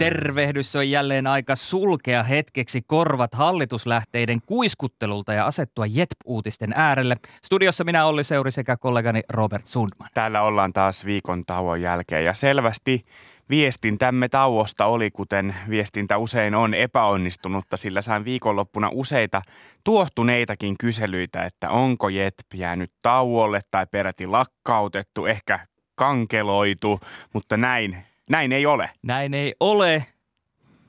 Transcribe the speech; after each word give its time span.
Tervehdys 0.00 0.76
on 0.76 0.90
jälleen 0.90 1.26
aika 1.26 1.56
sulkea 1.56 2.22
hetkeksi 2.22 2.82
korvat 2.86 3.34
hallituslähteiden 3.34 4.40
kuiskuttelulta 4.46 5.32
ja 5.32 5.46
asettua 5.46 5.86
JETP-uutisten 5.86 6.72
äärelle. 6.76 7.16
Studiossa 7.44 7.84
minä 7.84 8.06
Olli 8.06 8.24
Seuri 8.24 8.50
sekä 8.50 8.76
kollegani 8.76 9.20
Robert 9.28 9.66
Sundman. 9.66 10.08
Täällä 10.14 10.42
ollaan 10.42 10.72
taas 10.72 11.04
viikon 11.04 11.44
tauon 11.46 11.82
jälkeen 11.82 12.24
ja 12.24 12.34
selvästi 12.34 13.04
viestintämme 13.50 14.28
tauosta 14.28 14.86
oli, 14.86 15.10
kuten 15.10 15.54
viestintä 15.70 16.18
usein 16.18 16.54
on 16.54 16.74
epäonnistunutta, 16.74 17.76
sillä 17.76 18.02
sain 18.02 18.24
viikonloppuna 18.24 18.88
useita 18.92 19.42
tuohtuneitakin 19.84 20.78
kyselyitä, 20.78 21.42
että 21.42 21.70
onko 21.70 22.08
JETP 22.08 22.54
jäänyt 22.54 22.92
tauolle 23.02 23.60
tai 23.70 23.86
peräti 23.86 24.26
lakkautettu, 24.26 25.26
ehkä 25.26 25.66
kankeloitu, 25.94 27.00
mutta 27.32 27.56
näin, 27.56 28.09
näin 28.30 28.52
ei 28.52 28.66
ole. 28.66 28.90
Näin 29.02 29.34
ei 29.34 29.54
ole, 29.60 30.06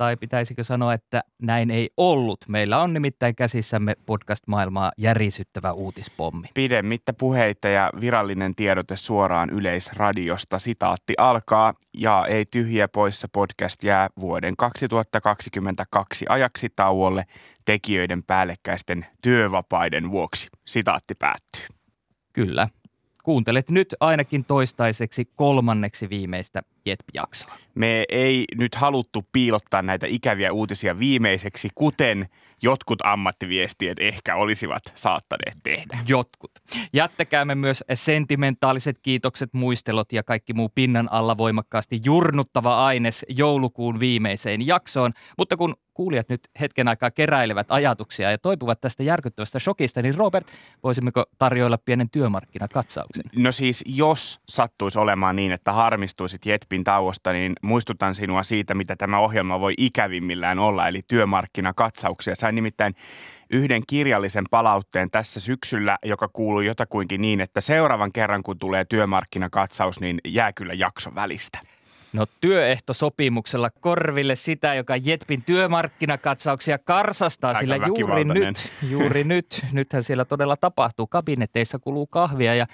tai 0.02 0.18
pitäisikö 0.18 0.63
sanoa, 0.63 0.94
että 0.94 1.23
näin 1.41 1.72
ei 1.72 1.90
ollut. 1.98 2.40
Meillä 2.48 2.82
on 2.82 2.94
nimittäin 2.94 3.36
käsissämme 3.36 3.95
podcast-maailmaa 4.05 4.91
järisyttävä 4.98 5.72
uutispommi. 5.72 6.48
Pidemmittä 6.54 7.13
puheita 7.13 7.68
ja 7.68 7.91
virallinen 8.02 8.55
tiedote 8.55 8.96
suoraan 8.96 9.49
yleisradiosta. 9.49 10.60
Sitaatti 10.60 11.13
alkaa 11.18 11.74
ja 11.93 12.26
ei 12.29 12.46
tyhjiä 12.46 12.88
poissa 12.88 13.27
podcast 13.34 13.84
jää 13.84 14.10
vuoden 14.20 14.54
2022 14.57 16.26
ajaksi 16.29 16.68
tauolle 16.76 17.26
tekijöiden 17.66 18.23
päällekkäisten 18.23 19.05
työvapaiden 19.21 20.12
vuoksi. 20.12 20.48
Sitaatti 20.68 21.16
päättyy. 21.16 21.66
Kyllä. 22.34 22.68
Kuuntelet 23.24 23.70
nyt 23.70 23.96
ainakin 24.00 24.46
toistaiseksi 24.46 25.30
kolmanneksi 25.36 26.10
viimeistä 26.10 26.62
JETP-jaksoa. 26.86 27.55
Me 27.76 28.04
ei 28.10 28.46
nyt 28.55 28.76
haluttu 28.76 29.26
piilottaa 29.32 29.82
näitä 29.82 30.08
ikäviä 30.10 30.54
uutisia 30.54 31.00
viimeiseksi, 31.00 31.70
kuten 31.76 32.28
jotkut 32.62 33.00
ammattiviestiet 33.04 34.00
ehkä 34.00 34.36
olisivat 34.36 34.84
saattaneet 34.96 35.58
tehdä. 35.63 35.98
Jotkut. 36.08 36.52
Jättäkäämme 36.94 37.55
myös 37.55 37.84
sentimentaaliset 37.94 39.00
kiitokset, 39.02 39.54
muistelot 39.54 40.13
ja 40.13 40.24
kaikki 40.24 40.54
muu 40.54 40.70
pinnan 40.76 41.12
alla 41.12 41.38
voimakkaasti 41.38 42.00
jurnuttava 42.06 42.85
aines 42.85 43.26
joulukuun 43.30 44.00
viimeiseen 44.00 44.68
jaksoon. 44.68 45.12
Mutta 45.38 45.58
kun 45.58 45.76
kuulijat 45.94 46.30
nyt 46.30 46.42
hetken 46.60 46.88
aikaa 46.88 47.12
keräilevät 47.12 47.68
ajatuksia 47.70 48.32
ja 48.32 48.38
toipuvat 48.38 48.82
tästä 48.82 49.04
järkyttävästä 49.04 49.60
shokista, 49.60 50.02
niin 50.02 50.16
Robert, 50.16 50.48
voisimmeko 50.84 51.26
tarjoilla 51.40 51.78
pienen 51.78 52.10
työmarkkinakatsauksen? 52.10 53.26
No 53.36 53.52
siis 53.52 53.84
jos 53.88 54.40
sattuisi 54.50 55.00
olemaan 55.00 55.36
niin, 55.36 55.52
että 55.52 55.74
harmistuisit 55.74 56.46
Jetpin 56.46 56.84
tauosta, 56.84 57.32
niin 57.32 57.54
muistutan 57.62 58.16
sinua 58.16 58.44
siitä, 58.44 58.74
mitä 58.74 58.96
tämä 58.96 59.20
ohjelma 59.20 59.60
voi 59.60 59.74
ikävimmillään 59.78 60.60
olla, 60.60 60.88
eli 60.88 61.02
työmarkkinakatsauksia. 61.08 62.36
Sain 62.36 62.56
nimittäin 62.56 62.96
yhden 63.50 63.82
kirjallisen 63.88 64.46
palautteen 64.52 65.12
tässä 65.12 65.40
syksyllä, 65.40 65.97
joka 66.06 66.28
kuului 66.28 66.66
jotakuinkin 66.66 67.22
niin, 67.22 67.42
että 67.42 67.62
seuraavan 67.62 68.12
kerran 68.12 68.44
kun 68.44 68.58
tulee 68.58 68.86
työmarkkinakatsaus, 68.86 70.00
niin 70.00 70.19
jää 70.25 70.53
kyllä 70.53 70.74
jakso 70.74 71.16
välistä. 71.16 71.59
No 72.13 72.25
työehtosopimuksella 72.41 73.69
korville 73.69 74.35
sitä, 74.35 74.73
joka 74.73 74.95
Jetpin 74.95 75.44
työmarkkinakatsauksia 75.44 76.77
karsastaa, 76.77 77.49
Aika 77.49 77.59
sillä 77.59 77.75
juuri 77.75 78.23
nyt, 78.23 78.72
juuri 78.89 79.23
nyt, 79.23 79.66
nythän 79.72 80.03
siellä 80.03 80.25
todella 80.25 80.57
tapahtuu. 80.57 81.07
Kabineteissa 81.07 81.79
kuluu 81.79 82.07
kahvia 82.07 82.55
ja 82.55 82.67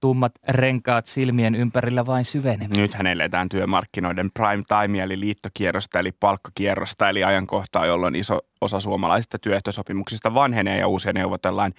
tummat 0.00 0.32
renkaat 0.48 1.06
silmien 1.06 1.54
ympärillä 1.54 2.06
vain 2.06 2.24
syvenevät. 2.24 2.76
Nythän 2.76 3.06
eletään 3.06 3.48
työmarkkinoiden 3.48 4.30
prime 4.30 4.62
time, 4.68 5.02
eli 5.02 5.20
liittokierrosta, 5.20 5.98
eli 5.98 6.12
palkkakierrosta, 6.12 7.08
eli 7.08 7.24
ajankohtaa, 7.24 7.86
jolloin 7.86 8.16
iso 8.16 8.40
osa 8.60 8.80
suomalaisista 8.80 9.38
työehtosopimuksista 9.38 10.34
vanhenee 10.34 10.78
ja 10.78 10.88
uusia 10.88 11.12
neuvotellaan. 11.12 11.72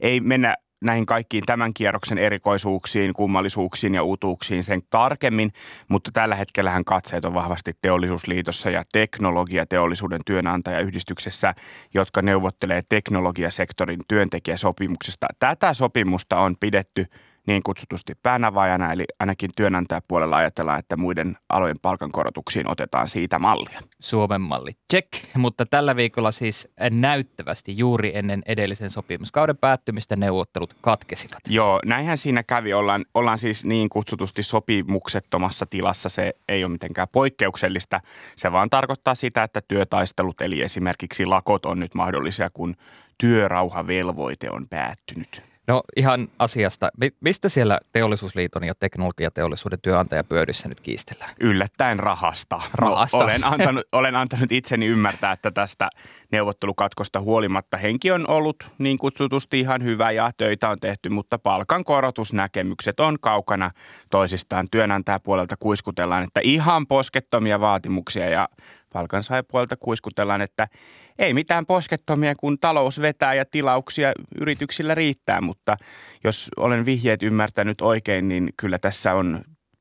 Ei 0.00 0.20
mennä 0.20 0.56
näihin 0.84 1.06
kaikkiin 1.06 1.44
tämän 1.46 1.74
kierroksen 1.74 2.18
erikoisuuksiin, 2.18 3.12
kummallisuuksiin 3.12 3.94
ja 3.94 4.02
uutuuksiin 4.02 4.64
sen 4.64 4.82
tarkemmin, 4.90 5.52
mutta 5.88 6.10
tällä 6.14 6.34
hetkellähän 6.34 6.84
katseet 6.84 7.24
on 7.24 7.34
vahvasti 7.34 7.72
teollisuusliitossa 7.82 8.70
ja 8.70 8.82
teknologiateollisuuden 8.92 10.20
työnantajayhdistyksessä, 10.26 11.54
jotka 11.94 12.22
neuvottelee 12.22 12.80
teknologiasektorin 12.88 14.00
työntekijäsopimuksesta. 14.08 15.26
Tätä 15.38 15.74
sopimusta 15.74 16.38
on 16.38 16.56
pidetty 16.60 17.06
niin 17.46 17.62
kutsutusti 17.62 18.12
päänavaajana, 18.22 18.92
eli 18.92 19.04
ainakin 19.18 19.50
työnantajapuolella 19.56 20.36
ajatellaan, 20.36 20.78
että 20.78 20.96
muiden 20.96 21.36
alojen 21.48 21.76
palkankorotuksiin 21.82 22.70
otetaan 22.70 23.08
siitä 23.08 23.38
mallia. 23.38 23.80
Suomen 24.00 24.40
malli. 24.40 24.76
Check. 24.92 25.08
Mutta 25.36 25.66
tällä 25.66 25.96
viikolla 25.96 26.30
siis 26.32 26.68
näyttävästi 26.90 27.78
juuri 27.78 28.12
ennen 28.14 28.42
edellisen 28.46 28.90
sopimuskauden 28.90 29.56
päättymistä 29.56 30.16
neuvottelut 30.16 30.74
katkesivat. 30.80 31.40
Joo, 31.48 31.80
näinhän 31.84 32.18
siinä 32.18 32.42
kävi. 32.42 32.74
Ollaan, 32.74 33.04
ollaan 33.14 33.38
siis 33.38 33.64
niin 33.64 33.88
kutsutusti 33.88 34.42
sopimuksettomassa 34.42 35.66
tilassa. 35.66 36.08
Se 36.08 36.32
ei 36.48 36.64
ole 36.64 36.72
mitenkään 36.72 37.08
poikkeuksellista. 37.12 38.00
Se 38.36 38.52
vaan 38.52 38.70
tarkoittaa 38.70 39.14
sitä, 39.14 39.42
että 39.42 39.60
työtaistelut, 39.68 40.40
eli 40.40 40.62
esimerkiksi 40.62 41.26
lakot 41.26 41.66
on 41.66 41.80
nyt 41.80 41.94
mahdollisia, 41.94 42.50
kun 42.50 42.74
työrauhavelvoite 43.18 44.50
on 44.50 44.68
päättynyt. 44.70 45.53
No 45.66 45.82
ihan 45.96 46.28
asiasta. 46.38 46.90
Mi- 47.00 47.16
Mistä 47.20 47.48
siellä 47.48 47.80
Teollisuusliiton 47.92 48.64
ja 48.64 48.74
teknologiateollisuuden 48.74 49.78
työnantajapöydissä 49.82 50.68
nyt 50.68 50.80
kiistellään? 50.80 51.30
Yllättäen 51.40 51.98
rahasta. 51.98 52.60
Rahasta. 52.74 53.16
Olen 53.16 53.44
antanut, 53.44 53.84
olen 53.92 54.16
antanut 54.16 54.52
itseni 54.52 54.86
ymmärtää, 54.86 55.32
että 55.32 55.50
tästä 55.50 55.90
neuvottelukatkosta 56.32 57.20
huolimatta 57.20 57.76
henki 57.76 58.10
on 58.10 58.28
ollut 58.28 58.56
niin 58.78 58.98
kutsutusti 58.98 59.60
ihan 59.60 59.82
hyvä 59.82 60.10
ja 60.10 60.30
töitä 60.36 60.68
on 60.68 60.78
tehty, 60.80 61.08
mutta 61.08 61.38
palkankorotusnäkemykset 61.38 63.00
on 63.00 63.16
kaukana 63.20 63.70
toisistaan. 64.10 64.68
Työnantajapuolelta 64.70 65.56
kuiskutellaan, 65.58 66.24
että 66.24 66.40
ihan 66.42 66.86
poskettomia 66.86 67.60
vaatimuksia 67.60 68.28
ja 68.28 68.48
palkansaajapuolelta 68.94 69.76
kuiskutellaan, 69.76 70.40
että 70.40 70.68
ei 71.18 71.34
mitään 71.34 71.66
poskettomia, 71.66 72.32
kun 72.40 72.58
talous 72.60 73.00
vetää 73.00 73.34
ja 73.34 73.44
tilauksia 73.50 74.12
yrityksillä 74.40 74.94
riittää, 74.94 75.40
mutta 75.40 75.76
jos 76.24 76.50
olen 76.56 76.84
vihjeet 76.84 77.22
ymmärtänyt 77.22 77.80
oikein, 77.80 78.28
niin 78.28 78.50
kyllä 78.56 78.78
tässä 78.78 79.14
on 79.14 79.40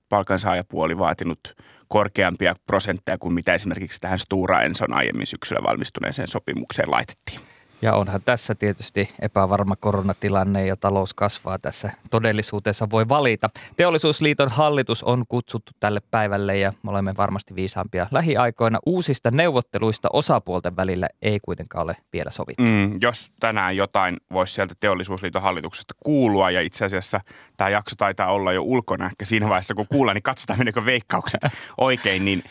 palkansaajapuoli 0.10 0.98
vaatinut 0.98 1.40
korkeampia 1.88 2.56
prosentteja 2.68 3.18
kuin 3.18 3.34
mitä 3.34 3.54
esimerkiksi 3.54 4.00
tähän 4.00 4.20
Stura 4.20 4.62
Enson 4.62 4.94
aiemmin 4.94 5.28
syksyllä 5.28 5.64
valmistuneeseen 5.64 6.28
sopimukseen 6.28 6.92
laitettiin. 6.92 7.53
Ja 7.84 7.96
onhan 7.96 8.22
tässä 8.26 8.56
tietysti 8.56 9.10
epävarma 9.22 9.76
koronatilanne 9.76 10.66
ja 10.66 10.76
talous 10.76 11.14
kasvaa 11.14 11.60
tässä 11.60 11.92
todellisuudessa 12.12 12.90
voi 12.90 13.10
valita. 13.10 13.50
Teollisuusliiton 13.78 14.50
hallitus 14.50 15.04
on 15.04 15.24
kutsuttu 15.30 15.72
tälle 15.80 16.00
päivälle 16.12 16.58
ja 16.58 16.74
me 16.84 16.92
olemme 16.92 17.14
varmasti 17.18 17.56
viisaampia 17.56 18.08
lähiaikoina. 18.12 18.80
Uusista 18.86 19.32
neuvotteluista 19.32 20.10
osapuolten 20.14 20.76
välillä 20.76 21.08
ei 21.22 21.40
kuitenkaan 21.40 21.84
ole 21.84 21.98
vielä 22.14 22.32
sovittu. 22.32 22.64
Mm, 22.64 22.98
jos 23.02 23.32
tänään 23.40 23.78
jotain 23.78 24.18
voisi 24.32 24.54
sieltä 24.54 24.76
Teollisuusliiton 24.80 25.42
hallituksesta 25.42 25.94
kuulua 26.00 26.52
ja 26.52 26.62
itse 26.62 26.86
asiassa 26.86 27.22
tämä 27.58 27.70
jakso 27.70 27.96
taitaa 27.96 28.32
olla 28.32 28.54
jo 28.54 28.62
ulkona 28.62 29.06
ehkä 29.06 29.26
siinä 29.26 29.50
vaiheessa 29.50 29.76
kun 29.76 29.88
kuullaan, 29.90 30.16
niin 30.16 30.24
katsotaan 30.24 30.60
meneekö 30.60 30.86
veikkaukset 30.86 31.42
oikein, 31.78 32.26
niin 32.26 32.44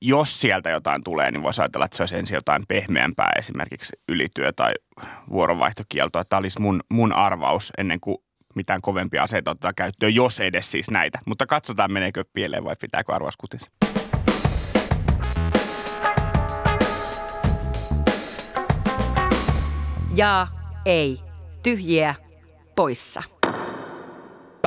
jos 0.00 0.40
sieltä 0.40 0.70
jotain 0.70 1.04
tulee, 1.04 1.30
niin 1.30 1.42
voisi 1.42 1.62
ajatella, 1.62 1.84
että 1.84 1.96
se 1.96 2.02
olisi 2.02 2.16
ensin 2.16 2.34
jotain 2.34 2.62
pehmeämpää, 2.68 3.32
esimerkiksi 3.38 3.96
ylityö- 4.08 4.52
tai 4.52 4.72
vuoronvaihtokieltoa. 5.30 6.24
Tämä 6.24 6.38
olisi 6.38 6.60
mun, 6.60 6.80
mun 6.90 7.12
arvaus 7.12 7.72
ennen 7.78 8.00
kuin 8.00 8.18
mitään 8.54 8.80
kovempia 8.82 9.22
aseita 9.22 9.50
ottaa 9.50 9.72
käyttöön, 9.72 10.14
jos 10.14 10.40
edes 10.40 10.70
siis 10.70 10.90
näitä. 10.90 11.18
Mutta 11.26 11.46
katsotaan, 11.46 11.92
meneekö 11.92 12.24
pieleen 12.32 12.64
vai 12.64 12.76
pitääkö 12.80 13.14
arvaus 13.14 13.36
kutissa. 13.36 13.70
Ja 20.16 20.46
ei. 20.86 21.18
Tyhjiä 21.62 22.14
poissa. 22.76 23.37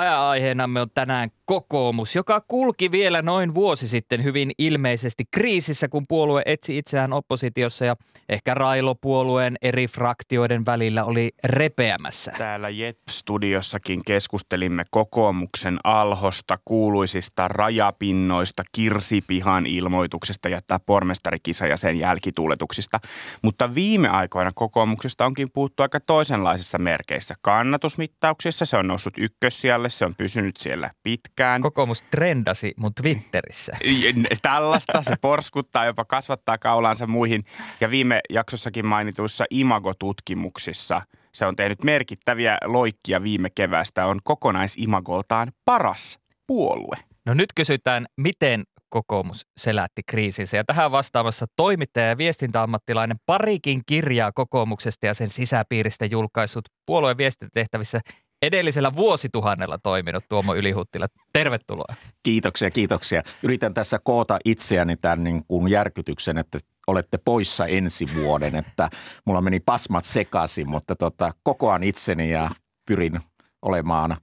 Pääaiheenamme 0.02 0.82
on 0.82 0.88
tänään 0.94 1.30
kokoomus, 1.46 2.16
joka 2.16 2.42
kulki 2.48 2.92
vielä 2.92 3.22
noin 3.22 3.54
vuosi 3.54 3.88
sitten 3.88 4.24
hyvin 4.24 4.52
ilmeisesti 4.58 5.24
kriisissä, 5.32 5.88
kun 5.88 6.08
puolue 6.08 6.42
etsi 6.46 6.78
itseään 6.78 7.14
oppositiossa 7.14 7.86
ja 7.86 7.96
ehkä 8.30 8.54
railopuolueen 8.54 9.58
eri 9.62 9.88
fraktioiden 9.88 10.66
välillä 10.66 11.04
oli 11.04 11.32
repeämässä. 11.44 12.32
Täällä 12.38 12.70
JET-studiossakin 12.70 14.02
keskustelimme 14.06 14.84
kokoomuksen 14.92 15.80
alhosta, 15.84 16.60
kuuluisista 16.66 17.48
rajapinnoista, 17.48 18.64
kirsipihan 18.72 19.66
ilmoituksesta 19.66 20.50
jättää 20.50 20.80
pormestarikisa 20.86 21.68
ja 21.68 21.78
sen 21.78 22.00
jälkituuletuksista. 22.00 23.00
Mutta 23.42 23.76
viime 23.76 24.10
aikoina 24.10 24.52
kokoomuksesta 24.56 25.26
onkin 25.26 25.52
puhuttu 25.54 25.84
aika 25.84 26.00
toisenlaisissa 26.00 26.78
merkeissä. 26.78 27.36
Kannatusmittauksissa 27.42 28.66
se 28.66 28.78
on 28.78 28.88
noussut 28.88 29.14
ykkössijalle, 29.18 29.91
se 29.98 30.06
on 30.06 30.14
pysynyt 30.18 30.58
siellä 30.58 30.92
pitkään. 31.04 31.62
Kokoomus 31.62 32.02
trendasi 32.02 32.74
mun 32.78 32.92
Twitterissä. 33.02 33.78
Tällaista 34.42 35.02
se 35.02 35.16
porskuttaa, 35.22 35.86
jopa 35.86 36.06
kasvattaa 36.06 36.58
kaulaansa 36.58 37.08
muihin. 37.08 37.44
Ja 37.82 37.92
viime 37.92 38.22
jaksossakin 38.30 38.86
mainituissa 38.86 39.46
imagotutkimuksissa 39.50 41.02
se 41.34 41.46
on 41.46 41.56
tehnyt 41.56 41.84
merkittäviä 41.84 42.58
loikkia 42.66 43.24
viime 43.24 43.50
keväästä. 43.56 44.06
On 44.06 44.20
kokonaisimagoltaan 44.24 45.52
paras 45.66 46.20
puolue. 46.48 46.98
No 47.26 47.34
nyt 47.34 47.50
kysytään, 47.56 48.06
miten 48.18 48.64
kokoomus 48.90 49.42
selätti 49.58 50.02
kriisinsä. 50.08 50.58
Ja 50.58 50.64
tähän 50.64 50.92
vastaamassa 50.92 51.46
toimittaja 51.56 52.08
ja 52.08 52.18
viestintäammattilainen 52.18 53.18
parikin 53.26 53.82
kirjaa 53.86 54.32
kokoomuksesta 54.32 55.06
ja 55.06 55.14
sen 55.14 55.30
sisäpiiristä 55.30 56.06
julkaissut 56.06 56.66
puolueen 56.86 57.18
viestintätehtävissä 57.18 58.00
edellisellä 58.42 58.96
vuosituhannella 58.96 59.78
toiminut 59.78 60.24
Tuomo 60.30 60.56
Ylihuttila. 60.56 61.08
Tervetuloa. 61.34 61.96
Kiitoksia, 62.24 62.72
kiitoksia. 62.72 63.22
Yritän 63.44 63.74
tässä 63.74 64.00
koota 64.04 64.40
itseäni 64.46 64.98
tämän 64.98 65.24
niin 65.24 65.46
kuin 65.48 65.72
järkytyksen, 65.72 66.38
että 66.38 66.60
olette 66.88 67.18
poissa 67.26 67.66
ensi 67.66 68.06
vuoden, 68.16 68.56
että 68.56 68.90
mulla 69.26 69.42
meni 69.42 69.60
pasmat 69.60 70.06
sekaisin, 70.06 70.70
mutta 70.70 70.96
tota, 70.96 71.34
kokoan 71.44 71.84
itseni 71.84 72.32
ja 72.32 72.50
pyrin 72.86 73.20
olemaan 73.62 74.18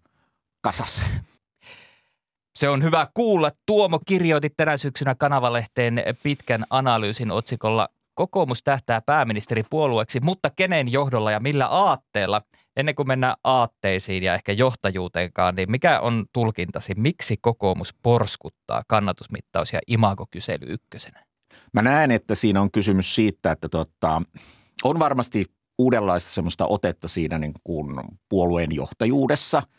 kasassa. 0.61 1.07
Se 2.55 2.69
on 2.69 2.83
hyvä 2.83 3.07
kuulla. 3.15 3.51
Tuomo 3.67 4.01
kirjoitti 4.07 4.51
tänä 4.57 4.77
syksynä 4.77 5.15
kanavalehteen 5.15 6.03
pitkän 6.23 6.65
analyysin 6.71 7.31
otsikolla 7.31 7.89
Kokoomus 8.19 8.63
tähtää 8.63 9.01
pääministeripuolueeksi, 9.01 10.21
mutta 10.21 10.51
kenen 10.57 10.93
johdolla 10.93 11.31
ja 11.31 11.41
millä 11.41 11.67
aatteella? 11.67 12.43
Ennen 12.77 12.95
kuin 12.95 13.09
mennään 13.09 13.37
aatteisiin 13.45 14.23
ja 14.23 14.35
ehkä 14.35 14.53
johtajuuteenkaan, 14.53 15.55
niin 15.55 15.71
mikä 15.71 16.01
on 16.01 16.25
tulkintasi? 16.33 16.93
Miksi 16.97 17.37
kokoomus 17.41 17.95
porskuttaa 18.03 18.83
kannatusmittaus- 18.89 19.73
ja 19.73 19.81
imagokysely 19.87 20.67
ykkösenä? 20.69 21.25
Mä 21.73 21.83
näen, 21.83 22.11
että 22.11 22.35
siinä 22.35 22.63
on 22.63 22.71
kysymys 22.71 23.15
siitä, 23.15 23.53
että 23.53 23.69
tota, 23.69 24.23
on 24.85 24.99
varmasti 24.99 25.47
uudenlaista 25.79 26.31
semmoista 26.31 26.67
otetta 26.67 27.09
siinä 27.09 27.39
niin 27.39 27.55
kuin 27.65 27.97
puolueen 28.29 28.75
johtajuudessa– 28.75 29.63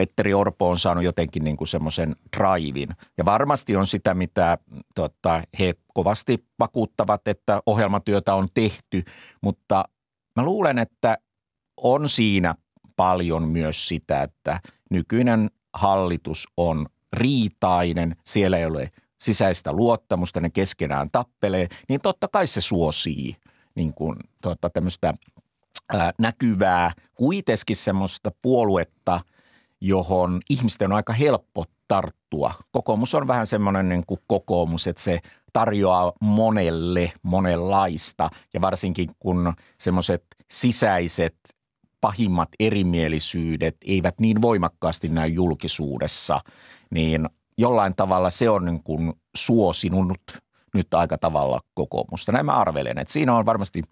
Petteri 0.00 0.34
Orpo 0.34 0.70
on 0.70 0.78
saanut 0.78 1.04
jotenkin 1.04 1.44
niin 1.44 1.56
kuin 1.56 1.68
semmoisen 1.68 2.16
drivin. 2.36 2.88
Ja 3.18 3.24
varmasti 3.24 3.76
on 3.76 3.86
sitä, 3.86 4.14
mitä 4.14 4.58
tota, 4.94 5.42
he 5.58 5.74
kovasti 5.94 6.44
vakuuttavat, 6.58 7.28
että 7.28 7.62
ohjelmatyötä 7.66 8.34
on 8.34 8.48
tehty, 8.54 9.02
mutta 9.40 9.84
mä 10.36 10.44
luulen, 10.44 10.78
että 10.78 11.18
on 11.76 12.08
siinä 12.08 12.54
paljon 12.96 13.48
myös 13.48 13.88
sitä, 13.88 14.22
että 14.22 14.60
nykyinen 14.90 15.50
hallitus 15.72 16.48
on 16.56 16.86
riitainen, 17.12 18.16
siellä 18.26 18.58
ei 18.58 18.66
ole 18.66 18.90
sisäistä 19.20 19.72
luottamusta, 19.72 20.40
ne 20.40 20.50
keskenään 20.50 21.08
tappelee, 21.12 21.68
niin 21.88 22.00
totta 22.00 22.28
kai 22.28 22.46
se 22.46 22.60
suosii 22.60 23.36
niin 23.74 23.94
kuin, 23.94 24.16
tota, 24.42 24.70
tämmöistä 24.70 25.14
ää, 25.92 26.12
näkyvää, 26.18 26.92
kuitenkin 27.14 27.76
semmoista 27.76 28.30
puoluetta– 28.42 29.20
johon 29.80 30.40
ihmisten 30.50 30.92
on 30.92 30.96
aika 30.96 31.12
helppo 31.12 31.64
tarttua. 31.88 32.54
Kokoomus 32.72 33.14
on 33.14 33.28
vähän 33.28 33.46
semmoinen 33.46 33.88
niin 33.88 34.06
kuin 34.06 34.20
kokoomus, 34.26 34.86
että 34.86 35.02
se 35.02 35.18
tarjoaa 35.52 36.12
monelle 36.20 37.12
monenlaista 37.22 38.30
ja 38.54 38.60
varsinkin 38.60 39.10
kun 39.18 39.52
semmoiset 39.78 40.24
sisäiset 40.50 41.36
pahimmat 42.00 42.48
erimielisyydet 42.60 43.76
eivät 43.86 44.20
niin 44.20 44.42
voimakkaasti 44.42 45.08
näy 45.08 45.28
julkisuudessa, 45.28 46.40
niin 46.90 47.28
jollain 47.58 47.94
tavalla 47.94 48.30
se 48.30 48.50
on 48.50 48.64
niin 48.64 48.82
kuin 48.82 49.12
suosinut 49.36 50.18
nyt 50.74 50.94
aika 50.94 51.18
tavalla 51.18 51.60
kokoomusta. 51.74 52.32
Näin 52.32 52.46
mä 52.46 52.52
arvelen, 52.52 52.98
että 52.98 53.12
siinä 53.12 53.36
on 53.36 53.46
varmasti 53.46 53.82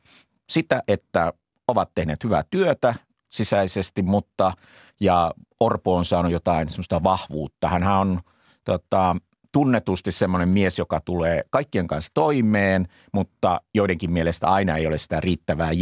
sitä, 0.50 0.82
että 0.88 1.32
ovat 1.69 1.91
tehneet 1.94 2.25
hyvää 2.25 2.43
työtä 2.50 2.94
sisäisesti, 3.29 4.02
mutta 4.02 4.52
ja 5.00 5.32
Orpo 5.60 5.96
on 5.96 6.04
saanut 6.04 6.32
jotain 6.32 6.68
semmoista 6.68 7.02
vahvuutta. 7.02 7.68
Hän 7.68 7.82
on 7.82 8.20
tota, 8.64 9.16
tunnetusti 9.52 10.12
semmoinen 10.12 10.48
mies, 10.48 10.78
joka 10.78 11.00
tulee 11.00 11.44
kaikkien 11.50 11.86
kanssa 11.86 12.10
toimeen, 12.14 12.88
mutta 13.12 13.60
joidenkin 13.74 14.12
mielestä 14.12 14.48
aina 14.48 14.76
ei 14.76 14.86
ole 14.86 14.98
sitä 14.98 15.20
riittävää 15.20 15.72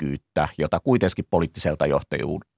jämäkkyyttä, 0.00 0.48
jota 0.58 0.80
kuitenkin 0.80 1.24
poliittiselta 1.30 1.84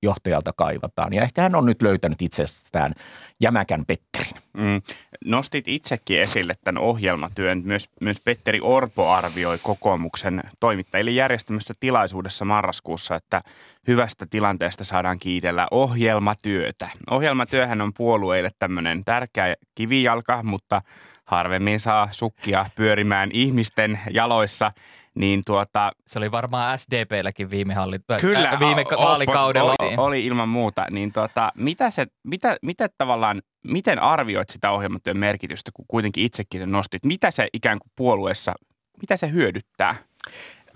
johtajalta 0.02 0.52
kaivataan. 0.56 1.12
Ja 1.12 1.22
ehkä 1.22 1.42
hän 1.42 1.54
on 1.54 1.66
nyt 1.66 1.82
löytänyt 1.82 2.22
itsestään 2.22 2.94
jämäkän 3.40 3.84
Petterin. 3.86 4.34
Mm. 4.52 4.82
Nostit 5.24 5.68
itsekin 5.68 6.20
esille 6.20 6.54
tämän 6.64 6.82
ohjelmatyön. 6.82 7.62
Myös, 7.64 7.88
myös 8.00 8.20
Petteri 8.20 8.60
Orpo 8.60 9.10
arvioi 9.10 9.58
kokoomuksen 9.62 10.42
toimittajille 10.60 11.10
järjestämässä 11.10 11.74
tilaisuudessa 11.80 12.44
marraskuussa, 12.44 13.16
että 13.16 13.42
hyvästä 13.86 14.26
tilanteesta 14.30 14.84
saadaan 14.84 15.18
kiitellä 15.18 15.68
ohjelmatyötä. 15.70 16.88
Ohjelmatyöhän 17.10 17.80
on 17.80 17.92
puolueille 17.92 18.50
tämmöinen 18.58 19.04
tärkeä 19.04 19.54
kivijalka, 19.74 20.42
mutta 20.42 20.82
harvemmin 21.24 21.80
saa 21.80 22.08
sukkia 22.10 22.66
pyörimään 22.74 23.30
ihmisten 23.32 24.00
jaloissa, 24.10 24.72
niin 25.14 25.42
tuota... 25.46 25.92
Se 26.06 26.18
oli 26.18 26.30
varmaan 26.30 26.78
SDPlläkin 26.78 27.50
viime, 27.50 27.74
hallit- 27.74 28.20
Kyllä, 28.20 28.50
äh, 28.50 28.60
viime 28.60 28.84
o, 28.96 29.02
vaalikaudella. 29.02 29.74
Oli, 29.78 29.94
oli 29.96 30.26
ilman 30.26 30.48
muuta. 30.48 30.86
Niin 30.90 31.12
tuota, 31.12 31.52
mitä 31.56 31.90
se, 31.90 32.06
mitä, 32.22 32.56
mitä 32.62 32.88
tavallaan, 32.98 33.42
miten 33.64 34.02
arvioit 34.02 34.48
sitä 34.48 34.70
ohjelmatyön 34.70 35.18
merkitystä, 35.18 35.70
kun 35.74 35.84
kuitenkin 35.88 36.24
itsekin 36.24 36.72
nostit? 36.72 37.04
Mitä 37.04 37.30
se 37.30 37.48
ikään 37.52 37.78
kuin 37.78 37.92
puolueessa, 37.96 38.54
mitä 39.00 39.16
se 39.16 39.30
hyödyttää? 39.30 39.94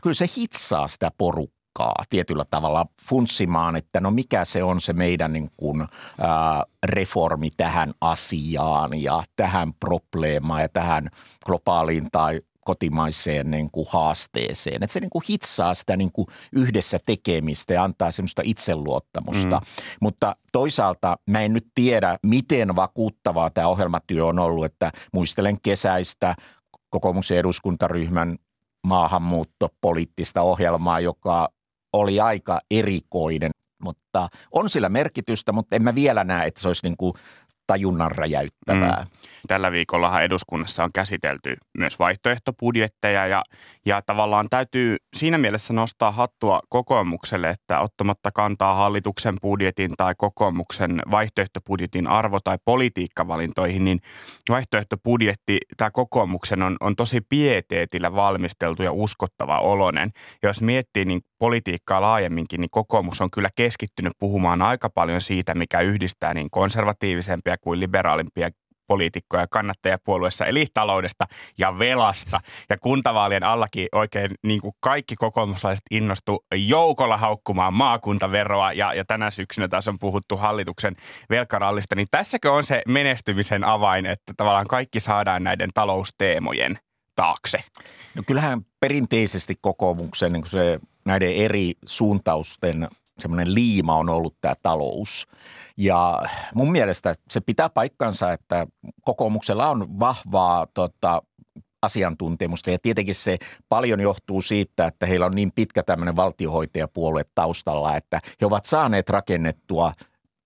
Kyllä 0.02 0.14
se 0.14 0.26
hitsaa 0.38 0.88
sitä 0.88 1.10
porukkaa 1.18 1.55
aikaa 1.76 2.04
tietyllä 2.08 2.44
tavalla 2.50 2.86
funssimaan, 3.02 3.76
että 3.76 4.00
no 4.00 4.10
mikä 4.10 4.44
se 4.44 4.62
on 4.62 4.80
se 4.80 4.92
meidän 4.92 5.32
niin 5.32 5.50
kuin, 5.56 5.86
ää, 6.20 6.64
reformi 6.86 7.50
tähän 7.56 7.92
asiaan 8.00 9.02
ja 9.02 9.22
tähän 9.36 9.74
probleemaan 9.74 10.62
ja 10.62 10.68
tähän 10.68 11.10
globaaliin 11.46 12.08
tai 12.12 12.40
kotimaiseen 12.64 13.50
niin 13.50 13.70
kuin 13.70 13.86
haasteeseen. 13.90 14.82
Että 14.82 14.92
se 14.92 15.00
niin 15.00 15.10
kuin 15.10 15.22
hitsaa 15.30 15.74
sitä 15.74 15.96
niin 15.96 16.12
kuin 16.12 16.26
yhdessä 16.52 16.98
tekemistä 17.06 17.74
ja 17.74 17.84
antaa 17.84 18.10
semmoista 18.10 18.42
itseluottamusta. 18.44 19.58
Mm. 19.58 19.66
Mutta 20.00 20.32
toisaalta 20.52 21.16
mä 21.30 21.40
en 21.40 21.52
nyt 21.52 21.66
tiedä, 21.74 22.18
miten 22.22 22.76
vakuuttavaa 22.76 23.50
tämä 23.50 23.68
ohjelmatyö 23.68 24.26
on 24.26 24.38
ollut, 24.38 24.64
että 24.64 24.92
muistelen 25.12 25.60
kesäistä 25.60 26.34
kokoomuksen 26.90 27.38
eduskuntaryhmän 27.38 28.36
maahanmuuttopoliittista 28.86 30.42
ohjelmaa, 30.42 31.00
joka 31.00 31.48
oli 31.96 32.20
aika 32.20 32.60
erikoinen, 32.70 33.50
mutta 33.82 34.28
on 34.52 34.68
sillä 34.68 34.88
merkitystä, 34.88 35.52
mutta 35.52 35.76
en 35.76 35.82
mä 35.82 35.94
vielä 35.94 36.24
näe, 36.24 36.46
että 36.46 36.60
se 36.60 36.68
olisi 36.68 36.86
niin 36.86 36.96
kuin 36.96 37.14
tajunnan 37.66 38.10
räjäyttävää. 38.10 39.02
Mm. 39.02 39.10
Tällä 39.48 39.72
viikollahan 39.72 40.22
eduskunnassa 40.22 40.84
on 40.84 40.90
käsitelty 40.94 41.56
myös 41.78 41.98
vaihtoehtobudjetteja 41.98 43.26
ja, 43.26 43.42
ja 43.86 44.02
tavallaan 44.06 44.46
täytyy 44.50 44.96
siinä 45.16 45.38
mielessä 45.38 45.72
nostaa 45.72 46.10
hattua 46.10 46.60
kokoomukselle, 46.68 47.50
että 47.50 47.80
ottamatta 47.80 48.30
kantaa 48.32 48.74
hallituksen 48.74 49.34
budjetin 49.42 49.90
tai 49.96 50.14
kokoomuksen 50.18 51.02
vaihtoehtobudjetin 51.10 52.06
arvo- 52.06 52.40
tai 52.44 52.58
politiikkavalintoihin, 52.64 53.84
niin 53.84 54.00
vaihtoehtobudjetti, 54.48 55.58
tämä 55.76 55.90
kokoomuksen 55.90 56.62
on, 56.62 56.76
on 56.80 56.96
tosi 56.96 57.20
pieteetillä 57.20 58.14
valmisteltu 58.14 58.82
ja 58.82 58.92
uskottava 58.92 59.58
olonen. 59.58 60.10
Jos 60.42 60.62
miettii 60.62 61.04
niin 61.04 61.20
politiikkaa 61.38 62.00
laajemminkin, 62.00 62.60
niin 62.60 62.70
kokoomus 62.70 63.20
on 63.20 63.30
kyllä 63.30 63.48
keskittynyt 63.54 64.12
puhumaan 64.18 64.62
aika 64.62 64.90
paljon 64.90 65.20
siitä, 65.20 65.54
mikä 65.54 65.80
yhdistää 65.80 66.34
niin 66.34 66.50
konservatiivisempia 66.50 67.56
kuin 67.58 67.80
liberaalimpia 67.80 68.50
poliitikkoja 68.86 69.46
kannattajapuolueessa, 69.50 70.46
eli 70.46 70.66
taloudesta 70.74 71.26
ja 71.58 71.78
velasta. 71.78 72.40
Ja 72.70 72.78
kuntavaalien 72.78 73.42
allakin 73.42 73.88
oikein 73.92 74.30
niin 74.42 74.60
kuin 74.60 74.74
kaikki 74.80 75.16
kokoomuslaiset 75.16 75.84
innostu 75.90 76.44
joukolla 76.54 77.16
haukkumaan 77.16 77.74
maakuntaveroa 77.74 78.72
ja, 78.72 78.94
ja 78.94 79.04
tänä 79.04 79.30
syksynä 79.30 79.68
taas 79.68 79.88
on 79.88 79.98
puhuttu 79.98 80.36
hallituksen 80.36 80.96
velkarallista. 81.30 81.96
Niin 81.96 82.06
tässäkö 82.10 82.52
on 82.52 82.64
se 82.64 82.82
menestymisen 82.88 83.64
avain, 83.64 84.06
että 84.06 84.32
tavallaan 84.36 84.66
kaikki 84.66 85.00
saadaan 85.00 85.44
näiden 85.44 85.70
talousteemojen 85.74 86.78
taakse? 87.16 87.58
No 88.14 88.22
kyllähän 88.26 88.60
perinteisesti 88.80 89.54
kokoomuksen 89.60 90.32
niin 90.32 90.46
se, 90.46 90.80
näiden 91.06 91.34
eri 91.34 91.72
suuntausten 91.86 92.88
semmoinen 93.18 93.54
liima 93.54 93.96
on 93.96 94.08
ollut 94.08 94.36
tämä 94.40 94.54
talous. 94.62 95.26
Ja 95.76 96.22
mun 96.54 96.72
mielestä 96.72 97.14
se 97.30 97.40
pitää 97.40 97.68
paikkansa, 97.68 98.32
että 98.32 98.66
kokoomuksella 99.04 99.70
on 99.70 99.98
vahvaa 99.98 100.66
tota, 100.74 101.22
asiantuntemusta 101.82 102.70
ja 102.70 102.78
tietenkin 102.82 103.14
se 103.14 103.38
paljon 103.68 104.00
johtuu 104.00 104.42
siitä, 104.42 104.86
että 104.86 105.06
heillä 105.06 105.26
on 105.26 105.32
niin 105.34 105.52
pitkä 105.54 105.82
tämmöinen 105.82 106.16
valtiohoitajapuolue 106.16 107.24
taustalla, 107.34 107.96
että 107.96 108.20
he 108.40 108.46
ovat 108.46 108.64
saaneet 108.64 109.10
rakennettua 109.10 109.92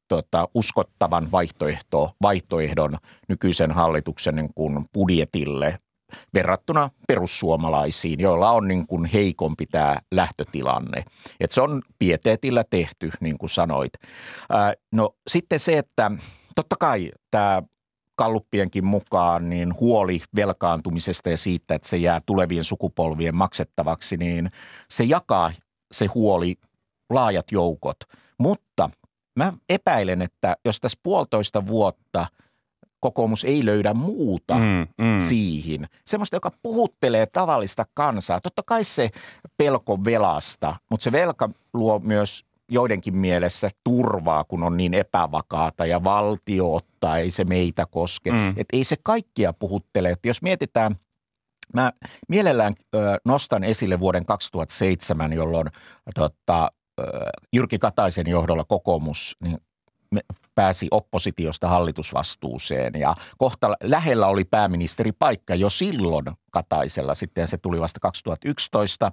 tota, 0.08 0.48
uskottavan 0.54 1.32
vaihtoehto, 1.32 2.10
vaihtoehdon 2.22 2.98
nykyisen 3.28 3.72
hallituksen 3.72 4.36
niin 4.36 4.50
kuin 4.54 4.84
budjetille 4.94 5.78
verrattuna 6.34 6.90
perussuomalaisiin, 7.08 8.20
joilla 8.20 8.50
on 8.50 8.68
niin 8.68 8.86
kuin 8.86 9.04
heikompi 9.04 9.66
tämä 9.66 9.96
lähtötilanne. 10.14 11.04
Et 11.40 11.50
se 11.50 11.60
on 11.60 11.82
pieteetillä 11.98 12.64
tehty, 12.70 13.10
niin 13.20 13.38
kuin 13.38 13.50
sanoit. 13.50 13.92
No 14.92 15.14
sitten 15.28 15.60
se, 15.60 15.78
että 15.78 16.10
totta 16.54 16.76
kai 16.78 17.10
tämä 17.30 17.62
kalluppienkin 18.16 18.84
mukaan 18.84 19.50
niin 19.50 19.80
huoli 19.80 20.22
velkaantumisesta 20.36 21.30
ja 21.30 21.36
siitä, 21.36 21.74
että 21.74 21.88
se 21.88 21.96
jää 21.96 22.20
tulevien 22.26 22.64
sukupolvien 22.64 23.34
maksettavaksi, 23.34 24.16
niin 24.16 24.50
se 24.90 25.04
jakaa 25.04 25.52
se 25.92 26.06
huoli 26.06 26.56
laajat 27.10 27.46
joukot. 27.52 27.96
Mutta 28.38 28.90
mä 29.36 29.52
epäilen, 29.68 30.22
että 30.22 30.56
jos 30.64 30.80
tässä 30.80 30.98
puolitoista 31.02 31.66
vuotta– 31.66 32.26
kokoomus 33.00 33.44
ei 33.44 33.66
löydä 33.66 33.94
muuta 33.94 34.54
mm, 34.54 34.86
mm. 35.04 35.18
siihen. 35.20 35.88
Semmoista, 36.04 36.36
joka 36.36 36.50
puhuttelee 36.62 37.26
tavallista 37.26 37.86
kansaa. 37.94 38.40
Totta 38.40 38.62
kai 38.66 38.84
se 38.84 39.10
pelko 39.56 40.04
velasta, 40.04 40.76
mutta 40.90 41.04
se 41.04 41.12
velka 41.12 41.50
luo 41.72 41.98
myös 41.98 42.44
joidenkin 42.68 43.16
mielessä 43.16 43.68
turvaa, 43.84 44.44
kun 44.44 44.62
on 44.62 44.76
niin 44.76 44.94
epävakaata 44.94 45.86
ja 45.86 46.04
valtio 46.04 46.74
ottaa, 46.74 47.18
ei 47.18 47.30
se 47.30 47.44
meitä 47.44 47.86
koske. 47.86 48.32
Mm. 48.32 48.48
Et 48.56 48.68
ei 48.72 48.84
se 48.84 48.96
kaikkia 49.02 49.52
puhuttele. 49.52 50.10
Et 50.10 50.26
jos 50.26 50.42
mietitään– 50.42 50.96
Mä 51.74 51.92
mielellään 52.28 52.74
ö, 52.94 52.98
nostan 53.24 53.64
esille 53.64 54.00
vuoden 54.00 54.24
2007, 54.24 55.32
jolloin 55.32 55.66
tota, 56.14 56.70
Jyrki 57.52 57.78
Kataisen 57.78 58.26
johdolla 58.26 58.64
kokoomus 58.64 59.36
niin 59.42 59.58
pääsi 60.54 60.88
oppositiosta 60.90 61.68
hallitusvastuuseen 61.68 62.92
ja 62.94 63.14
kohta 63.38 63.76
lähellä 63.82 64.26
oli 64.26 64.44
pääministeri 64.44 65.12
paikka 65.12 65.54
jo 65.54 65.70
silloin 65.70 66.24
Kataisella, 66.50 67.14
sitten 67.14 67.48
se 67.48 67.58
tuli 67.58 67.80
vasta 67.80 68.00
2011, 68.00 69.12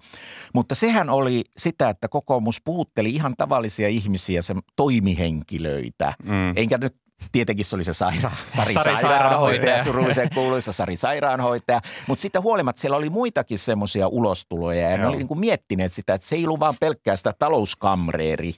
mutta 0.53 0.75
sehän 0.75 1.09
oli 1.09 1.43
sitä, 1.57 1.89
että 1.89 2.07
kokoomus 2.07 2.61
puhutteli 2.65 3.09
ihan 3.09 3.33
tavallisia 3.37 3.87
ihmisiä, 3.87 4.41
se 4.41 4.55
toimihenkilöitä, 4.75 6.13
mm. 6.23 6.57
enkä 6.57 6.77
nyt 6.77 6.95
Tietenkin 7.31 7.65
se 7.65 7.75
oli 7.75 7.83
se 7.83 7.91
saira- 7.91 8.31
Sari, 8.55 8.73
Sari 8.73 8.97
sairaanhoitaja, 8.97 9.83
surullisen 9.83 10.29
kuuluisa 10.33 10.71
Sari 10.71 10.95
sairaanhoitaja. 10.95 11.81
Mutta 12.07 12.21
sitten 12.21 12.43
huolimatta 12.43 12.79
siellä 12.79 12.97
oli 12.97 13.09
muitakin 13.09 13.57
semmoisia 13.57 14.07
ulostuloja 14.07 14.81
ja 14.81 14.89
Joo. 14.89 14.97
ne 14.97 15.07
oli 15.07 15.17
niin 15.17 15.27
kuin 15.27 15.39
miettineet 15.39 15.93
sitä, 15.93 16.13
että 16.13 16.27
se 16.27 16.35
ei 16.35 16.45
ollut 16.45 16.59
vaan 16.59 16.75
pelkkää 16.79 17.15
sitä 17.15 17.33
talouskamreeri. 17.39 18.53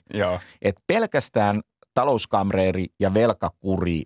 Että 0.62 0.82
pelkästään 0.86 1.60
talouskamreeri 2.00 2.86
ja 3.00 3.14
velkakuri 3.14 4.02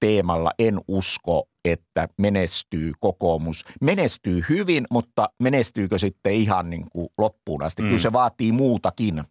teemalla 0.00 0.50
en 0.58 0.80
usko, 0.88 1.48
että 1.64 2.08
menestyy 2.18 2.92
kokoomus. 3.00 3.64
Menestyy 3.80 4.44
hyvin, 4.48 4.86
mutta 4.90 5.28
menestyykö 5.42 5.98
sitten 5.98 6.32
ihan 6.32 6.70
niin 6.70 6.90
kuin 6.90 7.08
loppuun 7.18 7.64
asti? 7.64 7.82
Mm. 7.82 7.88
Kyllä 7.88 8.00
se 8.00 8.12
vaatii 8.12 8.52
muutakin. 8.52 9.22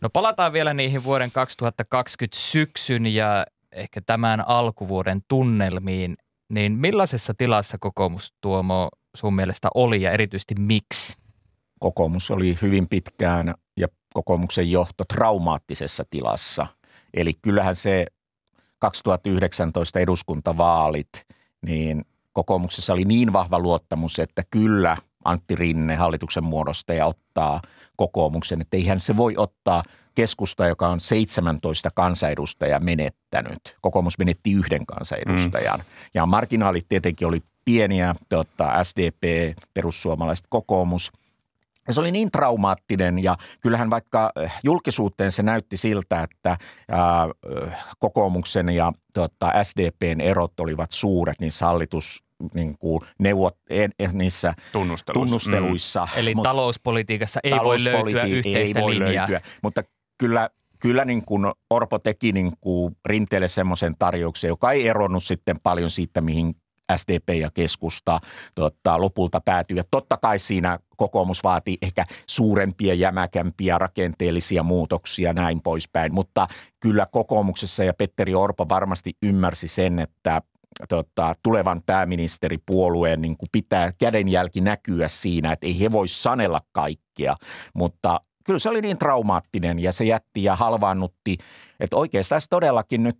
No 0.00 0.10
palataan 0.12 0.52
vielä 0.52 0.74
niihin 0.74 1.04
vuoden 1.04 1.30
2020 1.32 2.38
syksyn 2.38 3.06
ja 3.06 3.46
ehkä 3.72 4.00
tämän 4.06 4.48
alkuvuoden 4.48 5.20
tunnelmiin. 5.28 6.16
Niin 6.54 6.72
millaisessa 6.72 7.34
tilassa 7.38 7.76
kokoomus 7.80 8.34
Tuomo 8.40 8.88
sun 9.16 9.34
mielestä 9.34 9.68
oli 9.74 10.02
ja 10.02 10.10
erityisesti 10.12 10.54
miksi? 10.58 11.22
Kokoomus 11.82 12.30
oli 12.30 12.58
hyvin 12.62 12.88
pitkään 12.88 13.54
ja 13.76 13.88
kokoomuksen 14.14 14.70
johto 14.70 15.04
traumaattisessa 15.04 16.04
tilassa. 16.10 16.66
Eli 17.14 17.32
kyllähän 17.42 17.76
se 17.76 18.06
2019 18.78 20.00
eduskuntavaalit, 20.00 21.26
niin 21.66 22.04
kokoomuksessa 22.32 22.92
oli 22.92 23.04
niin 23.04 23.32
vahva 23.32 23.58
luottamus, 23.58 24.18
että 24.18 24.42
kyllä 24.50 24.96
Antti 25.24 25.54
Rinne, 25.54 25.96
hallituksen 25.96 26.44
muodostaja, 26.44 27.06
ottaa 27.06 27.60
kokoomuksen. 27.96 28.60
Että 28.60 28.76
eihän 28.76 29.00
se 29.00 29.16
voi 29.16 29.34
ottaa 29.36 29.82
keskusta, 30.14 30.66
joka 30.66 30.88
on 30.88 31.00
17 31.00 31.90
kansanedustajaa 31.94 32.80
menettänyt. 32.80 33.76
Kokoomus 33.80 34.18
menetti 34.18 34.52
yhden 34.52 34.86
kansanedustajan. 34.86 35.78
Mm. 35.78 35.84
Ja 36.14 36.26
marginaalit 36.26 36.88
tietenkin 36.88 37.28
oli 37.28 37.42
pieniä, 37.64 38.14
tota, 38.28 38.84
SDP, 38.84 39.56
perussuomalaiset, 39.74 40.46
kokoomus– 40.48 41.12
ja 41.88 41.94
se 41.94 42.00
oli 42.00 42.10
niin 42.10 42.30
traumaattinen 42.30 43.22
ja 43.22 43.36
kyllähän 43.60 43.90
vaikka 43.90 44.32
eh, 44.36 44.52
julkisuuteen 44.64 45.32
se 45.32 45.42
näytti 45.42 45.76
siltä, 45.76 46.22
että 46.22 46.56
ää, 46.88 47.28
eh, 47.64 47.72
kokoomuksen 47.98 48.68
ja 48.68 48.92
tota, 49.14 49.52
SDPn 49.62 50.20
erot 50.20 50.60
olivat 50.60 50.90
suuret 50.92 51.40
niissä 51.40 51.66
hallitus 51.66 52.24
niin 52.54 52.78
kuin 52.78 53.00
neuvot, 53.18 53.56
niissä 54.12 54.54
Tunnustelus. 54.72 55.14
tunnusteluissa. 55.14 56.08
Mm. 56.12 56.20
Eli 56.20 56.34
Mut, 56.34 56.42
talouspolitiikassa 56.42 57.40
ei 57.44 57.52
voi 57.52 57.84
löytyä 57.84 58.22
yhteistä 58.22 58.78
ei 58.78 58.84
voi 58.84 58.98
linjaa. 58.98 59.28
Löytyä, 59.28 59.40
mutta 59.62 59.82
kyllä 60.18 60.50
kyllä 60.82 61.04
niin 61.04 61.24
kuin 61.24 61.46
Orpo 61.70 61.98
teki 61.98 62.32
niin 62.32 62.52
kuin 62.60 62.96
rinteelle 63.04 63.48
semmoisen 63.48 63.96
tarjouksen, 63.98 64.48
joka 64.48 64.72
ei 64.72 64.88
eronnut 64.88 65.24
sitten 65.24 65.60
paljon 65.62 65.90
siitä, 65.90 66.20
mihin 66.20 66.56
SDP 66.96 67.28
ja 67.40 67.50
keskusta 67.54 68.20
tota, 68.54 69.00
lopulta 69.00 69.40
päätyy. 69.40 69.76
Ja 69.76 69.82
totta 69.90 70.16
kai 70.16 70.38
siinä 70.38 70.78
kokoomus 70.96 71.44
vaatii 71.44 71.78
ehkä 71.82 72.04
suurempia, 72.26 72.94
jämäkämpiä 72.94 73.78
rakenteellisia 73.78 74.62
muutoksia 74.62 75.32
näin 75.32 75.62
poispäin, 75.62 76.14
mutta 76.14 76.46
kyllä 76.80 77.06
kokoomuksessa 77.12 77.84
ja 77.84 77.94
Petteri 77.94 78.34
Orpo 78.34 78.68
varmasti 78.68 79.16
ymmärsi 79.22 79.68
sen, 79.68 79.98
että 79.98 80.42
tota, 80.88 81.34
tulevan 81.42 81.82
pääministeripuolueen 81.86 83.22
niin 83.22 83.36
kuin 83.36 83.48
pitää 83.52 83.92
kädenjälki 83.98 84.60
näkyä 84.60 85.08
siinä, 85.08 85.52
että 85.52 85.66
ei 85.66 85.80
he 85.80 85.92
voi 85.92 86.08
sanella 86.08 86.60
kaikkea, 86.72 87.36
mutta 87.74 88.20
kyllä 88.44 88.58
se 88.58 88.68
oli 88.68 88.80
niin 88.80 88.98
traumaattinen 88.98 89.78
ja 89.78 89.92
se 89.92 90.04
jätti 90.04 90.44
ja 90.44 90.56
halvaannutti, 90.56 91.38
että 91.80 91.96
oikeastaan 91.96 92.42
todellakin 92.50 93.02
nyt 93.02 93.18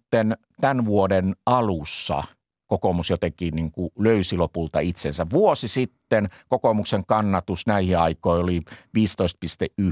tämän 0.61 0.85
vuoden 0.85 1.37
alussa– 1.47 2.25
kokoomus 2.73 3.11
jotenkin 3.11 3.55
niin 3.55 3.73
kuin 3.73 3.91
löysi 3.99 4.37
lopulta 4.37 4.81
itsensä. 4.81 5.26
Vuosi 5.33 5.69
sitten 5.69 6.29
kokoomuksen 6.49 7.07
kannatus 7.07 7.67
näihin 7.67 7.99
aikoihin 7.99 8.45
oli 8.45 8.61
15,9. 8.99 9.83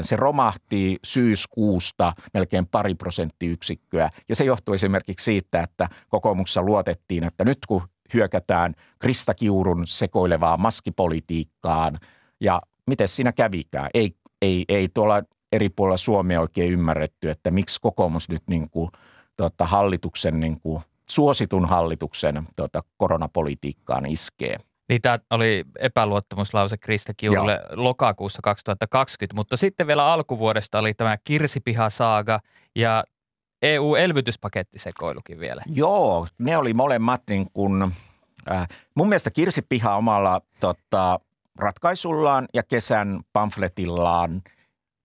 Se 0.00 0.16
romahti 0.16 0.98
syyskuusta 1.04 2.12
melkein 2.34 2.66
pari 2.66 2.94
prosenttiyksikköä 2.94 4.10
ja 4.28 4.36
se 4.36 4.44
johtui 4.44 4.74
esimerkiksi 4.74 5.24
siitä, 5.24 5.62
että 5.62 5.88
kokoomuksessa 6.08 6.62
luotettiin, 6.62 7.24
että 7.24 7.44
nyt 7.44 7.58
kun 7.68 7.82
hyökätään 8.14 8.74
Krista 8.98 9.34
Kiurun 9.34 9.86
sekoilevaan 9.86 10.60
maskipolitiikkaan 10.60 11.98
ja 12.40 12.60
miten 12.86 13.08
siinä 13.08 13.32
kävikään. 13.32 13.90
Ei, 13.94 14.16
ei, 14.42 14.64
ei 14.68 14.88
tuolla 14.88 15.22
eri 15.52 15.68
puolilla 15.68 15.96
Suomea 15.96 16.40
oikein 16.40 16.72
ymmärretty, 16.72 17.30
että 17.30 17.50
miksi 17.50 17.80
kokoomus 17.80 18.28
nyt 18.28 18.42
niin 18.48 18.70
kuin, 18.70 18.90
tota, 19.36 19.64
hallituksen 19.64 20.40
niin 20.40 20.60
kuin– 20.60 20.82
suositun 21.10 21.68
hallituksen 21.68 22.48
tota, 22.56 22.82
koronapolitiikkaan 22.96 24.06
iskee. 24.06 24.56
Niin 24.88 25.02
tämä 25.02 25.18
oli 25.30 25.64
epäluottamuslause 25.78 26.76
Krista 26.76 27.14
Kiurulle 27.16 27.52
Joo. 27.52 27.84
lokakuussa 27.84 28.42
2020, 28.42 29.36
mutta 29.36 29.56
sitten 29.56 29.86
vielä 29.86 30.12
alkuvuodesta 30.12 30.78
oli 30.78 30.94
tämä 30.94 31.16
Kirsipihasaaga 31.24 32.40
ja 32.76 33.04
EU-elvytyspakettisekoilukin 33.62 35.40
vielä. 35.40 35.62
Joo, 35.66 36.26
ne 36.38 36.56
oli 36.56 36.74
molemmat 36.74 37.22
niin 37.30 37.46
kuin, 37.52 37.82
äh, 38.50 38.68
mun 38.94 39.08
mielestä 39.08 39.30
Kirsipiha 39.30 39.96
omalla 39.96 40.40
tota, 40.60 41.20
ratkaisullaan 41.58 42.48
ja 42.54 42.62
kesän 42.62 43.20
pamfletillaan 43.32 44.42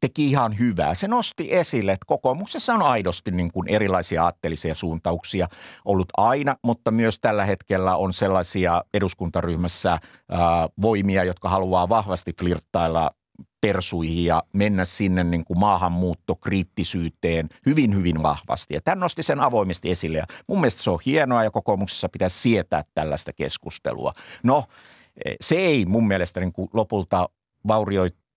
teki 0.02 0.26
ihan 0.26 0.60
hyvää. 0.60 0.96
Se 0.96 1.08
nosti 1.08 1.56
esille, 1.56 1.92
että 1.92 2.06
kokoomuksessa 2.08 2.74
on 2.74 2.82
aidosti 2.82 3.32
niin 3.32 3.52
kuin 3.52 3.68
erilaisia 3.68 4.24
aatteellisia 4.24 4.76
suuntauksia 4.76 5.48
ollut 5.86 6.08
aina, 6.18 6.56
mutta 6.64 6.92
myös 6.92 7.20
tällä 7.20 7.46
hetkellä 7.46 7.96
on 7.96 8.14
sellaisia 8.14 8.84
eduskuntaryhmässä 8.94 9.92
ää, 9.92 10.00
voimia, 10.82 11.24
jotka 11.24 11.50
haluaa 11.50 11.90
vahvasti 11.90 12.34
flirttailla 12.40 13.12
persuihin 13.62 14.26
ja 14.26 14.44
mennä 14.54 14.86
sinne 14.86 15.24
niin 15.24 15.46
kuin 15.46 15.60
maahanmuuttokriittisyyteen 15.60 17.50
hyvin, 17.66 17.96
hyvin 17.96 18.24
vahvasti. 18.24 18.74
Ja 18.74 18.82
tämän 18.82 19.00
nosti 19.00 19.24
sen 19.24 19.40
avoimesti 19.40 19.92
esille 19.92 20.18
ja 20.18 20.26
mun 20.48 20.60
mielestä 20.60 20.84
se 20.84 20.90
on 20.90 21.00
hienoa 21.06 21.44
ja 21.44 21.52
kokoomuksessa 21.52 22.10
pitäisi 22.10 22.40
sietää 22.40 22.84
tällaista 22.94 23.34
keskustelua. 23.34 24.12
No, 24.44 24.64
se 25.42 25.56
ei 25.56 25.86
mun 25.86 26.08
mielestä 26.08 26.40
niin 26.40 26.54
kuin 26.54 26.70
lopulta 26.74 27.30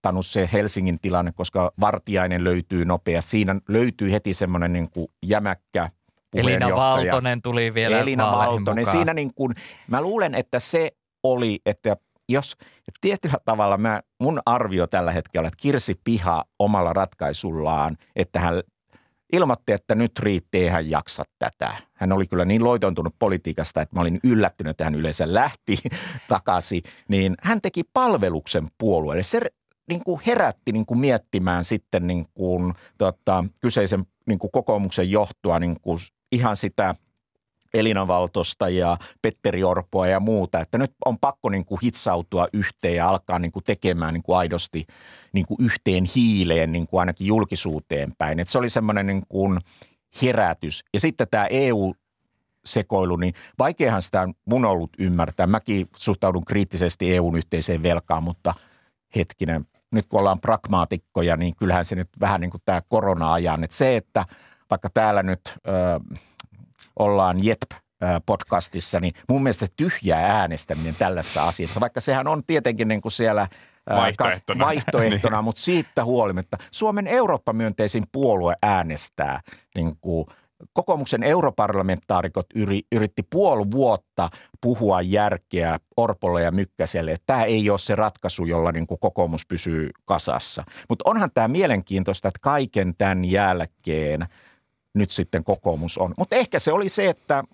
vaurioittanut 0.04 0.26
se 0.26 0.48
Helsingin 0.52 0.98
tilanne, 1.00 1.32
koska 1.32 1.72
Vartiainen 1.80 2.44
löytyy 2.44 2.84
nopeasti. 2.84 3.30
Siinä 3.30 3.60
löytyy 3.68 4.12
heti 4.12 4.34
semmoinen 4.34 4.72
niin 4.72 4.90
kuin 4.90 5.06
jämäkkä 5.26 5.90
Elina 6.34 6.76
Valtonen 6.76 7.42
tuli 7.42 7.74
vielä 7.74 7.98
Elina 7.98 8.32
Valtonen. 8.32 8.82
Mukaan. 8.82 8.96
Siinä 8.96 9.14
niin 9.14 9.34
kuin, 9.34 9.54
mä 9.90 10.02
luulen, 10.02 10.34
että 10.34 10.58
se 10.58 10.90
oli, 11.22 11.60
että 11.66 11.96
jos 12.28 12.52
että 12.88 12.98
tietyllä 13.00 13.38
tavalla 13.44 13.76
mä, 13.76 14.02
mun 14.20 14.40
arvio 14.46 14.86
tällä 14.86 15.12
hetkellä, 15.12 15.48
että 15.48 15.62
Kirsi 15.62 16.00
Piha 16.04 16.44
omalla 16.58 16.92
ratkaisullaan, 16.92 17.96
että 18.16 18.40
hän 18.40 18.62
ilmoitti, 19.32 19.72
että 19.72 19.94
nyt 19.94 20.18
riitti, 20.18 20.58
ei 20.58 20.68
hän 20.68 20.90
jaksa 20.90 21.24
tätä. 21.38 21.76
Hän 21.94 22.12
oli 22.12 22.26
kyllä 22.26 22.44
niin 22.44 22.64
loitontunut 22.64 23.14
politiikasta, 23.18 23.82
että 23.82 23.96
mä 23.96 24.00
olin 24.00 24.20
yllättynyt, 24.24 24.70
että 24.70 24.84
hän 24.84 24.94
yleensä 24.94 25.34
lähti 25.34 25.78
takaisin. 26.28 26.82
Niin 27.08 27.34
hän 27.40 27.60
teki 27.60 27.82
palveluksen 27.92 28.68
puolueelle. 28.78 29.22
Se 29.22 29.40
niin 29.88 30.04
kuin 30.04 30.20
herätti 30.26 30.72
niin 30.72 30.86
kuin 30.86 30.98
miettimään 30.98 31.64
sitten 31.64 32.06
niin 32.06 32.26
kuin, 32.34 32.74
tota, 32.98 33.44
kyseisen 33.60 34.04
niin 34.26 34.38
kuin 34.38 34.50
kokoomuksen 34.50 35.10
johtoa 35.10 35.58
niin 35.58 35.80
kuin 35.80 35.98
ihan 36.32 36.56
sitä 36.56 36.94
Elina 37.74 38.06
Valtosta 38.06 38.68
ja 38.68 38.96
Petteri 39.22 39.64
Orpoa 39.64 40.06
ja 40.06 40.20
muuta, 40.20 40.60
että 40.60 40.78
nyt 40.78 40.92
on 41.04 41.18
pakko 41.18 41.48
niin 41.48 41.64
kuin 41.64 41.78
hitsautua 41.82 42.46
yhteen 42.52 42.96
ja 42.96 43.08
alkaa 43.08 43.38
niin 43.38 43.52
kuin 43.52 43.64
tekemään 43.64 44.14
niin 44.14 44.22
kuin 44.22 44.36
aidosti 44.36 44.86
niin 45.32 45.46
kuin 45.46 45.58
yhteen 45.60 46.04
hiileen 46.16 46.72
niin 46.72 46.86
kuin 46.86 47.00
ainakin 47.00 47.26
julkisuuteen 47.26 48.12
päin. 48.18 48.40
Että 48.40 48.52
se 48.52 48.58
oli 48.58 48.70
semmoinen 48.70 49.06
niin 49.06 49.22
kuin 49.28 49.58
herätys. 50.22 50.84
Ja 50.94 51.00
sitten 51.00 51.26
tämä 51.30 51.46
EU 51.50 51.94
sekoilu, 52.64 53.16
niin 53.16 53.34
vaikeahan 53.58 54.02
sitä 54.02 54.28
mun 54.44 54.64
ollut 54.64 54.90
ymmärtää. 54.98 55.46
Mäkin 55.46 55.88
suhtaudun 55.96 56.44
kriittisesti 56.44 57.14
EUn 57.14 57.36
yhteiseen 57.36 57.82
velkaan, 57.82 58.22
mutta 58.22 58.54
hetkinen, 59.16 59.66
nyt 59.94 60.06
kun 60.08 60.20
ollaan 60.20 60.40
pragmaatikkoja, 60.40 61.36
niin 61.36 61.56
kyllähän 61.56 61.84
se 61.84 61.94
nyt 61.94 62.08
vähän 62.20 62.40
niin 62.40 62.50
kuin 62.50 62.62
tämä 62.64 62.82
korona-ajan. 62.88 63.64
Että 63.64 63.76
se, 63.76 63.96
että 63.96 64.24
vaikka 64.70 64.88
täällä 64.94 65.22
nyt 65.22 65.40
ö, 65.46 66.00
ollaan 66.98 67.44
JETP 67.44 67.70
podcastissa, 68.26 69.00
niin 69.00 69.14
mun 69.28 69.42
mielestä 69.42 69.66
tyhjää 69.76 70.38
äänestäminen 70.40 70.94
tällaisessa 70.98 71.48
asiassa, 71.48 71.80
vaikka 71.80 72.00
sehän 72.00 72.26
on 72.26 72.42
tietenkin 72.46 72.88
niin 72.88 73.00
kuin 73.00 73.12
siellä 73.12 73.48
vaihtoehtona, 73.90 74.64
vaihtoehtona 74.64 75.42
mutta 75.48 75.62
siitä 75.62 76.04
huolimatta 76.04 76.56
Suomen 76.70 77.06
Eurooppa-myönteisin 77.06 78.04
puolue 78.12 78.54
äänestää 78.62 79.40
niin 79.74 79.96
kuin 80.00 80.26
kokoomuksen 80.72 81.22
europarlamentaarikot 81.22 82.46
yri, 82.54 82.80
yritti 82.92 83.22
puoli 83.30 83.66
vuotta 83.70 84.28
puhua 84.60 85.00
järkeä 85.00 85.78
Orpolle 85.96 86.42
ja 86.42 86.50
Mykkäselle, 86.50 87.16
tämä 87.26 87.44
ei 87.44 87.70
ole 87.70 87.78
se 87.78 87.94
ratkaisu, 87.94 88.44
jolla 88.44 88.72
niin 88.72 88.86
kuin 88.86 89.00
kokoomus 89.00 89.46
pysyy 89.46 89.90
kasassa. 90.04 90.64
Mutta 90.88 91.10
onhan 91.10 91.30
tämä 91.34 91.48
mielenkiintoista, 91.48 92.28
että 92.28 92.40
kaiken 92.42 92.94
tämän 92.98 93.24
jälkeen– 93.24 94.26
nyt 94.94 95.10
sitten 95.10 95.44
kokoomus 95.44 95.98
on. 95.98 96.14
Mutta 96.18 96.36
ehkä 96.36 96.58
se 96.58 96.72
oli 96.72 96.88
se, 96.88 97.08
että 97.08 97.44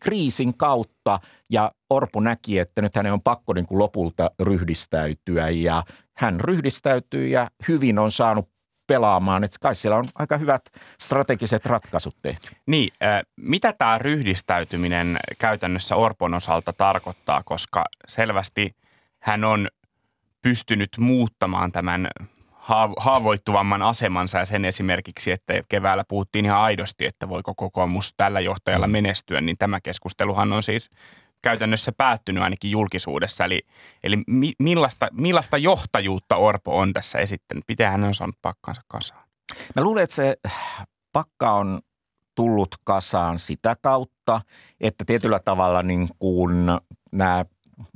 kriisin 0.00 0.56
kautta 0.56 1.20
ja 1.50 1.72
Orpo 1.90 2.20
näki, 2.20 2.58
että 2.58 2.82
nyt 2.82 2.96
hänen 2.96 3.12
on 3.12 3.22
pakko 3.22 3.52
niin 3.52 3.66
kuin 3.66 3.78
lopulta 3.78 4.30
ryhdistäytyä 4.40 5.48
ja 5.48 5.82
hän 6.16 6.40
ryhdistäytyy 6.40 7.28
ja 7.28 7.50
hyvin 7.68 7.98
on 7.98 8.10
saanut 8.10 8.48
pelaamaan. 8.88 9.44
Että 9.44 9.56
kai 9.60 9.74
siellä 9.74 9.96
on 9.96 10.04
aika 10.14 10.36
hyvät 10.36 10.62
strategiset 11.00 11.66
ratkaisut 11.66 12.14
tehty. 12.22 12.48
Niin, 12.66 12.92
äh, 13.02 13.22
mitä 13.36 13.72
tämä 13.78 13.98
ryhdistäytyminen 13.98 15.16
käytännössä 15.38 15.96
Orpon 15.96 16.34
osalta 16.34 16.72
tarkoittaa, 16.72 17.42
koska 17.44 17.84
selvästi 18.08 18.74
hän 19.18 19.44
on 19.44 19.68
pystynyt 20.42 20.90
muuttamaan 20.98 21.72
tämän 21.72 22.08
haavoittuvamman 22.96 23.82
asemansa 23.82 24.38
ja 24.38 24.44
sen 24.44 24.64
esimerkiksi, 24.64 25.32
että 25.32 25.54
keväällä 25.68 26.04
puhuttiin 26.08 26.44
ihan 26.44 26.60
aidosti, 26.60 27.06
että 27.06 27.28
voiko 27.28 27.54
kokoomus 27.54 28.14
tällä 28.16 28.40
johtajalla 28.40 28.86
mm. 28.86 28.92
menestyä, 28.92 29.40
niin 29.40 29.58
tämä 29.58 29.80
keskusteluhan 29.80 30.52
on 30.52 30.62
siis 30.62 30.90
käytännössä 31.42 31.92
päättynyt 31.92 32.42
ainakin 32.42 32.70
julkisuudessa. 32.70 33.44
Eli, 33.44 33.62
eli 34.02 34.16
mi, 34.26 34.52
millaista, 34.58 35.08
millaista 35.12 35.58
johtajuutta 35.58 36.36
Orpo 36.36 36.78
on 36.78 36.92
tässä 36.92 37.18
esittänyt? 37.18 37.64
Miten 37.68 37.90
hän 37.90 38.04
on 38.04 38.14
saanut 38.14 38.36
pakkaansa 38.42 38.82
kasaan? 38.88 39.28
Mä 39.76 39.82
luulen, 39.82 40.04
että 40.04 40.16
se 40.16 40.36
pakka 41.12 41.52
on 41.52 41.80
tullut 42.34 42.74
kasaan 42.84 43.38
sitä 43.38 43.76
kautta, 43.82 44.40
että 44.80 45.04
tietyllä 45.04 45.38
tavalla 45.38 45.82
niin 45.82 46.08
kuin 46.18 46.52
nämä 47.12 47.44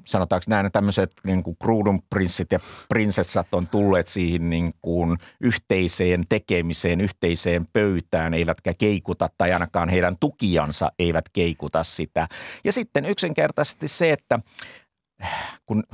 sanotaanko 0.04 0.44
näin, 0.48 0.72
tämmöiset 0.72 1.12
niin 1.24 1.42
kuin 1.42 1.56
kruudun 1.62 2.02
prinssit 2.10 2.52
ja 2.52 2.58
prinsessat 2.88 3.54
on 3.54 3.68
tulleet 3.68 4.08
siihen 4.08 4.50
niin 4.50 4.74
kuin 4.82 5.18
yhteiseen 5.40 6.24
tekemiseen, 6.28 7.00
yhteiseen 7.00 7.66
pöytään, 7.72 8.34
eivätkä 8.34 8.74
keikuta 8.74 9.28
tai 9.38 9.52
ainakaan 9.52 9.88
heidän 9.88 10.16
tukijansa 10.20 10.92
eivät 10.98 11.28
keikuta 11.32 11.84
sitä. 11.84 12.28
Ja 12.64 12.72
sitten 12.72 13.04
yksinkertaisesti 13.04 13.88
se, 13.88 14.12
että 14.12 14.38
kun 15.66 15.84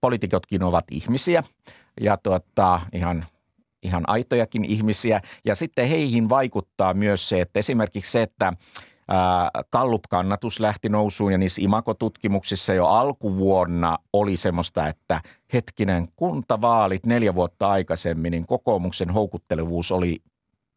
poliitikotkin 0.00 0.62
ovat 0.62 0.84
ihmisiä 0.90 1.44
ja 2.00 2.16
tuota, 2.16 2.80
ihan 2.92 3.26
ihan 3.82 4.04
aitojakin 4.06 4.64
ihmisiä. 4.64 5.20
Ja 5.44 5.54
sitten 5.54 5.88
heihin 5.88 6.28
vaikuttaa 6.28 6.94
myös 6.94 7.28
se, 7.28 7.40
että 7.40 7.58
esimerkiksi 7.58 8.10
se, 8.10 8.22
että 8.22 8.52
Kallup-kannatus 9.70 10.60
lähti 10.60 10.88
nousuun 10.88 11.32
ja 11.32 11.38
niissä 11.38 11.62
imakotutkimuksissa 11.62 12.74
jo 12.74 12.86
alkuvuonna 12.86 13.98
oli 14.12 14.36
semmoista, 14.36 14.88
että 14.88 15.20
hetkinen 15.52 16.08
kuntavaalit 16.16 17.06
neljä 17.06 17.34
vuotta 17.34 17.70
aikaisemmin, 17.70 18.30
niin 18.30 18.46
kokoomuksen 18.46 19.10
houkuttelevuus 19.10 19.92
oli 19.92 20.16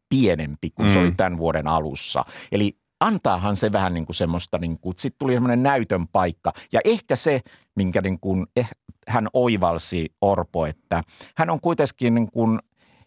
pienempi 0.08 0.70
kuin 0.70 0.86
mm. 0.86 0.92
se 0.92 0.98
oli 0.98 1.10
mm. 1.10 1.16
tämän 1.16 1.38
vuoden 1.38 1.66
alussa. 1.66 2.24
Eli 2.52 2.76
antaahan 3.00 3.56
se 3.56 3.72
vähän 3.72 3.94
niin 3.94 4.06
kuin 4.06 4.16
semmoista, 4.16 4.58
niin 4.58 4.78
kuin, 4.78 4.94
sitten 4.96 5.18
tuli 5.18 5.32
semmoinen 5.32 5.62
näytön 5.62 6.08
paikka. 6.08 6.52
Ja 6.72 6.80
ehkä 6.84 7.16
se, 7.16 7.40
minkä 7.76 8.00
niin 8.00 8.20
kuin, 8.20 8.46
eh, 8.56 8.70
hän 9.08 9.28
oivalsi 9.32 10.14
Orpo, 10.20 10.66
että 10.66 11.02
hän 11.36 11.50
on 11.50 11.60
kuitenkin 11.60 12.14
niin 12.14 12.30
kuin, 12.30 12.58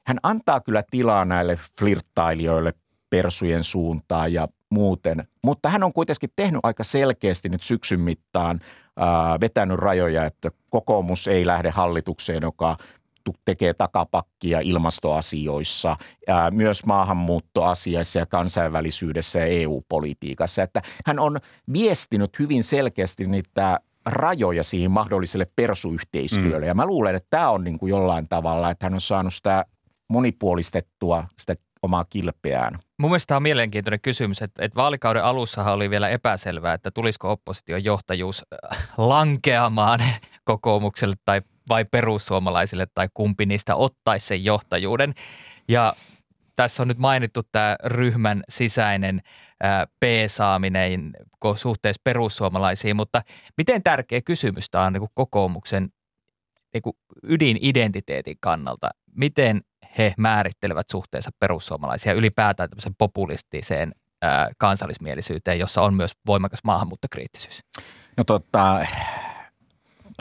hän 0.08 0.18
antaa 0.24 0.62
kyllä 0.62 0.84
tilaa 0.92 1.26
näille 1.26 1.60
flirttailijoille 1.80 2.74
persujen 3.10 3.64
suuntaan 3.64 4.34
ja 4.34 4.48
muuten. 4.72 5.28
Mutta 5.44 5.70
hän 5.70 5.84
on 5.84 5.94
kuitenkin 5.94 6.30
tehnyt 6.36 6.60
aika 6.64 6.84
selkeästi 6.84 7.50
nyt 7.50 7.62
syksyn 7.64 8.00
mittaan 8.00 8.60
ää, 8.98 9.40
vetänyt 9.42 9.78
rajoja, 9.80 10.26
että 10.26 10.52
kokoomus 10.70 11.28
ei 11.28 11.46
lähde 11.46 11.70
hallitukseen, 11.70 12.42
joka 12.42 12.78
tekee 13.46 13.74
takapakkia 13.74 14.60
ilmastoasioissa, 14.60 15.98
ää, 16.28 16.52
myös 16.52 16.86
maahanmuuttoasiassa 16.86 18.20
ja 18.20 18.26
kansainvälisyydessä 18.26 19.40
ja 19.40 19.46
EU-politiikassa. 19.46 20.64
Että 20.64 20.82
hän 21.06 21.20
on 21.20 21.38
viestinyt 21.74 22.40
hyvin 22.40 22.64
selkeästi 22.64 23.26
niitä 23.26 23.80
rajoja 24.06 24.64
siihen 24.64 24.92
mahdolliselle 24.92 25.48
persuyhteistyölle. 25.56 26.66
Mm. 26.66 26.68
Ja 26.68 26.74
mä 26.74 26.86
luulen, 26.86 27.16
että 27.16 27.28
tämä 27.30 27.50
on 27.50 27.64
niin 27.64 27.80
kuin 27.80 27.90
jollain 27.90 28.30
tavalla, 28.30 28.70
että 28.70 28.86
hän 28.86 28.94
on 28.94 29.02
saanut 29.02 29.34
sitä 29.34 29.66
monipuolistettua 30.10 31.28
sitä 31.40 31.56
omaa 31.88 32.06
kilpeään. 32.10 32.80
Mun 33.00 33.12
mielestä 33.12 33.28
tämä 33.28 33.36
on 33.36 33.44
mielenkiintoinen 33.44 34.02
kysymys, 34.02 34.42
että, 34.42 34.66
että 34.66 34.76
vaalikauden 34.76 35.24
alussahan 35.24 35.74
oli 35.74 35.90
vielä 35.90 36.10
epäselvää, 36.10 36.74
että 36.74 36.92
tulisiko 36.92 37.32
opposition 37.32 37.84
johtajuus 37.84 38.46
äh, 38.72 38.88
lankeamaan 38.98 40.00
kokoomukselle 40.44 41.16
tai 41.26 41.42
vai 41.70 41.86
perussuomalaisille 41.86 42.88
tai 42.94 43.10
kumpi 43.14 43.46
niistä 43.46 43.76
ottaisi 43.76 44.28
sen 44.28 44.44
johtajuuden. 44.44 45.14
Ja 45.68 45.94
tässä 46.56 46.84
on 46.84 46.88
nyt 46.88 46.98
mainittu 46.98 47.42
tämä 47.52 47.76
ryhmän 47.84 48.44
sisäinen 48.50 49.22
ää, 49.62 49.82
äh, 49.82 49.88
peesaaminen 50.00 51.14
suhteessa 51.56 52.02
perussuomalaisiin, 52.04 52.96
mutta 52.96 53.22
miten 53.58 53.84
tärkeä 53.84 54.22
kysymys 54.22 54.70
tämä 54.70 54.84
on 54.84 54.94
niin 54.94 55.08
kokoomuksen 55.14 55.90
niin 56.74 56.96
ydinidentiteetin 57.24 58.38
kannalta? 58.40 58.90
Miten 59.16 59.62
he 59.98 60.14
määrittelevät 60.18 60.90
suhteensa 60.92 61.32
perussuomalaisia 61.40 62.14
ylipäätään 62.14 62.70
tämmöisen 62.70 62.96
populistiseen 62.98 63.92
ää, 64.22 64.50
kansallismielisyyteen, 64.58 65.60
jossa 65.60 65.82
on 65.82 65.94
myös 65.94 66.12
voimakas 66.28 66.60
maahanmuuttokriittisyys? 66.64 67.60
No 68.18 68.24
tota, 68.24 68.86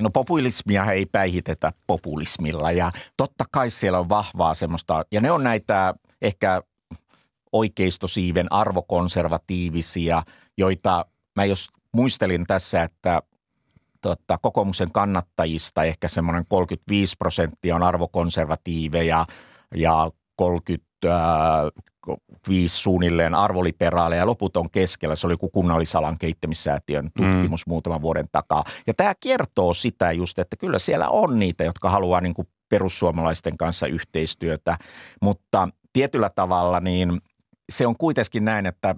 No 0.00 0.10
populismia 0.10 0.92
ei 0.92 1.06
päihitetä 1.06 1.72
populismilla 1.86 2.72
ja 2.72 2.90
totta 3.16 3.44
kai 3.52 3.70
siellä 3.70 3.98
on 3.98 4.08
vahvaa 4.08 4.54
semmoista, 4.54 5.04
ja 5.12 5.20
ne 5.20 5.30
on 5.30 5.44
näitä 5.44 5.94
ehkä 6.22 6.62
oikeistosiiven 7.52 8.52
arvokonservatiivisia, 8.52 10.22
joita 10.58 11.06
mä 11.36 11.44
jos 11.44 11.68
muistelin 11.94 12.44
tässä, 12.46 12.82
että 12.82 13.22
tota, 14.00 14.38
kokoomuksen 14.38 14.92
kannattajista 14.92 15.84
ehkä 15.84 16.08
semmoinen 16.08 16.44
35 16.48 17.16
prosenttia 17.18 17.76
on 17.76 17.82
arvokonservatiiveja 17.82 19.24
ja 19.74 20.10
35 20.36 22.76
suunnilleen 22.76 23.34
arvoliberaaleja 23.34 24.22
ja 24.22 24.26
loput 24.26 24.56
on 24.56 24.70
keskellä. 24.70 25.16
Se 25.16 25.26
oli 25.26 25.32
joku 25.32 25.48
kunnallisalan 25.48 26.18
kehittämissäätiön 26.18 27.10
tutkimus 27.16 27.66
mm. 27.66 27.70
muutaman 27.70 28.02
vuoden 28.02 28.26
takaa. 28.32 28.64
Ja 28.86 28.94
tämä 28.94 29.12
kertoo 29.20 29.74
sitä 29.74 30.12
just, 30.12 30.38
että 30.38 30.56
kyllä 30.56 30.78
siellä 30.78 31.08
on 31.08 31.38
niitä, 31.38 31.64
jotka 31.64 31.90
haluaa 31.90 32.20
niin 32.20 32.34
kuin 32.34 32.48
perussuomalaisten 32.68 33.56
kanssa 33.56 33.86
yhteistyötä, 33.86 34.76
mutta 35.22 35.68
tietyllä 35.92 36.30
tavalla 36.34 36.80
niin 36.80 37.20
se 37.72 37.86
on 37.86 37.96
kuitenkin 37.96 38.44
näin, 38.44 38.66
että 38.66 38.94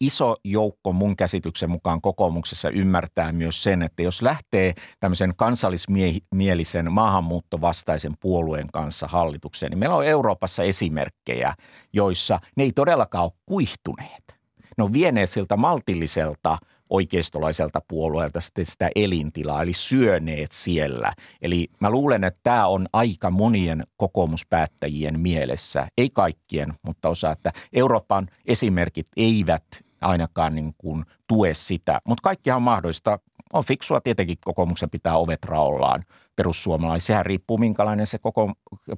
iso 0.00 0.36
joukko 0.44 0.92
mun 0.92 1.16
käsityksen 1.16 1.70
mukaan 1.70 2.00
kokoomuksessa 2.00 2.70
ymmärtää 2.70 3.32
myös 3.32 3.62
sen, 3.62 3.82
että 3.82 4.02
jos 4.02 4.22
lähtee 4.22 4.74
tämmöisen 5.00 5.32
kansallismielisen 5.36 6.92
maahanmuuttovastaisen 6.92 8.12
puolueen 8.20 8.66
kanssa 8.72 9.06
hallitukseen, 9.06 9.70
niin 9.70 9.78
meillä 9.78 9.96
on 9.96 10.06
Euroopassa 10.06 10.62
esimerkkejä, 10.62 11.54
joissa 11.92 12.40
ne 12.56 12.64
ei 12.64 12.72
todellakaan 12.72 13.24
ole 13.24 13.32
kuihtuneet. 13.46 14.38
Ne 14.78 14.84
on 14.84 14.92
vieneet 14.92 15.30
siltä 15.30 15.56
maltilliselta 15.56 16.58
oikeistolaiselta 16.90 17.82
puolueelta 17.88 18.40
sitten 18.40 18.66
sitä 18.66 18.90
elintilaa, 18.94 19.62
eli 19.62 19.72
syöneet 19.72 20.52
siellä. 20.52 21.12
Eli 21.42 21.68
mä 21.80 21.90
luulen, 21.90 22.24
että 22.24 22.40
tämä 22.42 22.66
on 22.66 22.88
aika 22.92 23.30
monien 23.30 23.86
kokoomuspäättäjien 23.96 25.20
mielessä, 25.20 25.88
ei 25.98 26.10
kaikkien, 26.10 26.74
mutta 26.82 27.08
osa, 27.08 27.30
että 27.30 27.52
Euroopan 27.72 28.28
esimerkit 28.46 29.08
eivät 29.16 29.64
ainakaan 30.00 30.54
niin 30.54 30.74
kuin 30.78 31.04
tue 31.26 31.54
sitä. 31.54 32.00
Mutta 32.04 32.22
kaikkihan 32.22 32.56
on 32.56 32.62
mahdollista. 32.62 33.18
On 33.52 33.64
fiksua 33.64 34.00
tietenkin 34.00 34.38
kokoomuksen 34.44 34.90
pitää 34.90 35.16
ovet 35.16 35.44
raollaan 35.44 36.04
perussuomalaisia. 36.36 37.06
Sehän 37.06 37.26
riippuu 37.26 37.58
minkälainen 37.58 38.06
se 38.06 38.18
koko 38.18 38.52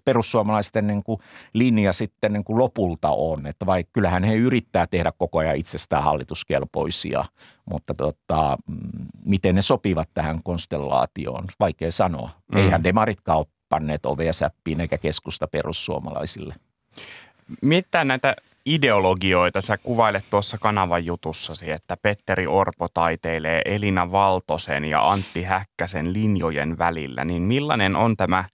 perussuomalaisten 0.04 0.86
niin 0.86 1.02
kuin 1.02 1.20
linja 1.52 1.92
sitten 1.92 2.32
niin 2.32 2.44
kuin 2.44 2.58
lopulta 2.58 3.10
on. 3.10 3.46
Että 3.46 3.66
vai 3.66 3.84
kyllähän 3.92 4.24
he 4.24 4.34
yrittää 4.34 4.86
tehdä 4.86 5.12
koko 5.18 5.38
ajan 5.38 5.56
itsestään 5.56 6.04
hallituskelpoisia, 6.04 7.24
mutta 7.70 7.94
tota, 7.94 8.58
mm, 8.66 9.06
miten 9.24 9.54
ne 9.54 9.62
sopivat 9.62 10.08
tähän 10.14 10.42
konstellaatioon, 10.42 11.44
vaikea 11.60 11.92
sanoa. 11.92 12.30
Mm. 12.52 12.58
Eihän 12.58 12.84
demaritkaan 12.84 13.38
ole 13.38 13.46
panneet 13.68 14.06
ovea 14.06 14.32
säppiin 14.32 14.80
eikä 14.80 14.98
keskusta 14.98 15.46
perussuomalaisille. 15.46 16.54
Mitä 17.62 18.04
näitä 18.04 18.36
ideologioita 18.66 19.60
sä 19.60 19.78
kuvailet 19.78 20.24
tuossa 20.30 20.58
kanavan 20.58 21.04
jutussasi, 21.04 21.70
että 21.70 21.96
Petteri 21.96 22.46
Orpo 22.46 22.88
taiteilee 22.88 23.62
Elina 23.64 24.12
Valtosen 24.12 24.84
ja 24.84 25.10
Antti 25.10 25.42
Häkkäsen 25.42 26.12
linjojen 26.12 26.78
välillä, 26.78 27.24
niin 27.24 27.42
millainen 27.42 27.96
on 27.96 28.16
tämä 28.16 28.44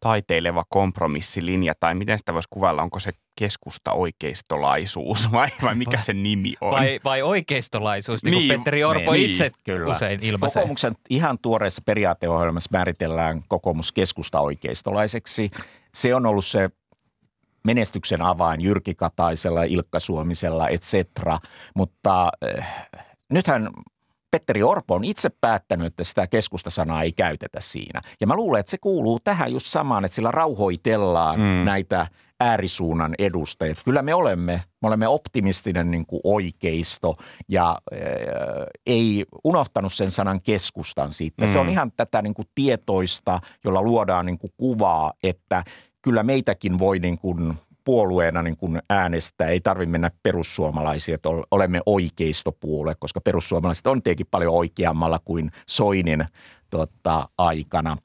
taiteileva 0.00 0.64
kompromissilinja, 0.68 1.74
tai 1.80 1.94
miten 1.94 2.18
sitä 2.18 2.34
voisi 2.34 2.48
kuvailla, 2.50 2.82
onko 2.82 2.98
se 2.98 3.12
keskusta 3.36 3.92
oikeistolaisuus 3.92 5.28
vai, 5.32 5.48
vai 5.62 5.74
mikä 5.74 5.96
se 6.00 6.12
nimi 6.12 6.54
on? 6.60 6.70
Vai, 6.70 7.00
vai 7.04 7.22
oikeistolaisuus, 7.22 8.24
niin, 8.24 8.30
niin 8.30 8.48
kuin 8.48 8.58
Petteri 8.58 8.84
Orpo 8.84 9.12
niin, 9.12 9.30
itse 9.30 9.50
kyllä. 9.64 9.92
usein 9.92 10.20
ilmaisee. 10.22 10.60
Kokoomuksen 10.60 10.96
ihan 11.10 11.38
tuoreessa 11.38 11.82
periaateohjelmassa 11.86 12.70
määritellään 12.72 13.42
kokoomus 13.48 13.92
keskusta 13.92 14.40
oikeistolaiseksi. 14.40 15.50
Se 15.94 16.14
on 16.14 16.26
ollut 16.26 16.44
se 16.44 16.70
menestyksen 17.64 18.22
avain 18.22 18.60
Jyrki 18.60 18.94
Kataisella, 18.94 19.62
Ilkka 19.62 20.00
Suomisella, 20.00 20.68
et 20.68 20.82
cetera. 20.82 21.38
Mutta 21.76 22.30
äh, 22.58 22.88
nythän 23.30 23.68
Petteri 24.30 24.62
Orpo 24.62 24.94
on 24.94 25.04
itse 25.04 25.30
päättänyt, 25.40 25.86
että 25.86 26.04
sitä 26.04 26.26
keskustasanaa 26.26 27.02
ei 27.02 27.12
käytetä 27.12 27.60
siinä. 27.60 28.00
Ja 28.20 28.26
mä 28.26 28.36
luulen, 28.36 28.60
että 28.60 28.70
se 28.70 28.78
kuuluu 28.78 29.20
tähän 29.20 29.52
just 29.52 29.66
samaan, 29.66 30.04
että 30.04 30.14
sillä 30.14 30.30
rauhoitellaan 30.30 31.40
mm. 31.40 31.64
näitä 31.64 32.06
äärisuunnan 32.40 33.14
edustajia. 33.18 33.74
Kyllä 33.84 34.02
me 34.02 34.14
olemme, 34.14 34.62
me 34.82 34.88
olemme 34.88 35.08
optimistinen 35.08 35.90
niin 35.90 36.06
kuin 36.06 36.20
oikeisto 36.24 37.14
ja 37.48 37.78
äh, 37.92 38.00
ei 38.86 39.24
unohtanut 39.44 39.92
sen 39.92 40.10
sanan 40.10 40.40
keskustan 40.40 41.12
siitä. 41.12 41.46
Mm. 41.46 41.52
Se 41.52 41.58
on 41.58 41.66
mm. 41.66 41.72
ihan 41.72 41.92
tätä 41.96 42.22
niin 42.22 42.34
kuin 42.34 42.48
tietoista, 42.54 43.40
jolla 43.64 43.82
luodaan 43.82 44.26
niin 44.26 44.38
kuin 44.38 44.52
kuvaa, 44.56 45.12
että 45.22 45.64
kyllä 46.04 46.22
meitäkin 46.22 46.78
voi 46.78 46.98
niin 46.98 47.18
kuin 47.18 47.54
puolueena 47.84 48.42
niin 48.42 48.56
kuin 48.56 48.82
äänestää. 48.90 49.48
Ei 49.48 49.60
tarvitse 49.60 49.90
mennä 49.90 50.10
perussuomalaisia, 50.22 51.14
että 51.14 51.28
olemme 51.50 51.80
oikeistopuolue, 51.86 52.94
koska 52.98 53.20
perussuomalaiset 53.20 53.86
on 53.86 54.02
tietenkin 54.02 54.26
paljon 54.30 54.54
oikeammalla 54.54 55.18
kuin 55.24 55.50
Soinin 55.68 56.24
tota, 56.70 57.28
aikana. 57.38 57.96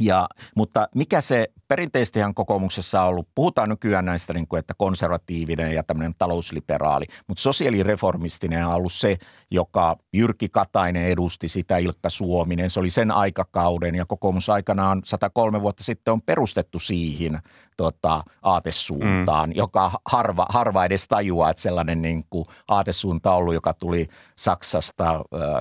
Ja, 0.00 0.28
mutta 0.56 0.88
mikä 0.94 1.20
se 1.20 1.48
perinteisesti 1.74 2.18
ihan 2.18 2.34
kokoomuksessa 2.34 3.02
on 3.02 3.08
ollut, 3.08 3.28
puhutaan 3.34 3.68
nykyään 3.68 4.04
näistä, 4.04 4.32
niin 4.32 4.48
kuin, 4.48 4.58
että 4.58 4.74
konservatiivinen 4.76 5.74
ja 5.74 5.82
tämmöinen 5.82 6.12
talousliberaali, 6.18 7.04
mutta 7.26 7.42
sosiaalireformistinen 7.42 8.66
on 8.66 8.74
ollut 8.74 8.92
se, 8.92 9.16
joka 9.50 9.96
Jyrki 10.12 10.48
Katainen 10.48 11.04
edusti 11.04 11.48
sitä, 11.48 11.78
Ilkka 11.78 12.10
Suominen, 12.10 12.70
se 12.70 12.80
oli 12.80 12.90
sen 12.90 13.10
aikakauden 13.10 13.94
ja 13.94 14.04
kokoomus 14.06 14.48
aikanaan 14.48 15.02
103 15.04 15.60
vuotta 15.60 15.84
sitten 15.84 16.12
on 16.12 16.22
perustettu 16.22 16.78
siihen 16.78 17.38
tota, 17.76 18.24
aatesuuntaan, 18.42 19.50
mm. 19.50 19.56
joka 19.56 19.90
harva, 20.06 20.46
harva 20.48 20.84
edes 20.84 21.08
tajuaa, 21.08 21.50
että 21.50 21.62
sellainen 21.62 22.02
niin 22.02 22.24
kuin 22.30 22.44
aatesuunta 22.68 23.30
on 23.30 23.36
ollut, 23.36 23.54
joka 23.54 23.74
tuli 23.74 24.08
Saksasta, 24.36 25.14
äh, 25.14 25.20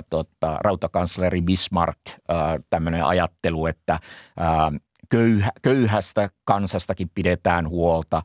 tota, 0.10 0.58
rautakansleri 0.62 1.41
Bismarck, 1.41 1.99
äh, 2.08 2.15
tämmöinen 2.69 3.06
ajattelu, 3.06 3.65
että 3.65 3.93
äh, 3.93 3.99
köyhä, 5.13 5.52
köyhästä 5.62 6.30
kansastakin 6.45 7.12
pidetään 7.15 7.69
huolta 7.69 8.23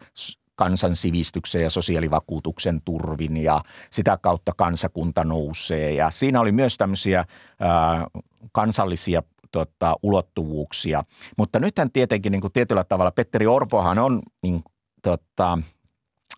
kansan 0.55 0.97
sivistyksen 0.97 1.63
ja 1.63 1.71
sosiaalivakuutuksen 1.71 2.83
turvin 2.85 3.37
ja 3.37 3.61
sitä 3.91 4.19
kautta 4.23 4.53
kansakunta 4.57 5.25
nousee. 5.25 5.93
Ja 5.93 6.11
siinä 6.11 6.41
oli 6.41 6.53
myös 6.53 6.77
tämmöisiä 6.77 7.25
ää, 7.61 8.07
kansallisia 8.53 9.23
tota, 9.53 9.97
ulottuvuuksia. 10.03 11.05
Mutta 11.37 11.61
nythän 11.61 11.93
tietenkin 11.93 12.33
niin 12.33 12.41
kuin 12.41 12.53
tietyllä 12.53 12.85
tavalla 12.85 13.11
Petteri 13.11 13.47
Orpohan 13.47 13.99
on 13.99 14.23
niin, 14.43 14.63
tota, 15.03 15.59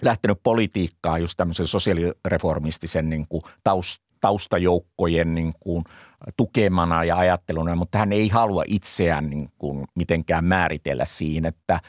lähtenyt 0.03 0.39
politiikkaan 0.43 1.21
just 1.21 1.37
tämmöisen 1.37 1.67
sosiaalireformistisen 1.67 3.11
niin 3.11 3.27
kuin 3.29 3.43
taust, 3.65 4.03
taustajoukkojen 4.21 5.35
niin 5.35 5.53
kuin 5.61 5.85
tukemana 6.37 7.05
ja 7.05 7.19
ajatteluna, 7.19 7.77
mutta 7.77 7.99
hän 7.99 8.13
ei 8.13 8.29
halua 8.29 8.65
itseään 8.67 9.31
niin 9.31 9.49
kuin 9.59 9.85
mitenkään 9.95 10.45
määritellä 10.45 11.05
siinä, 11.05 11.49
että 11.49 11.81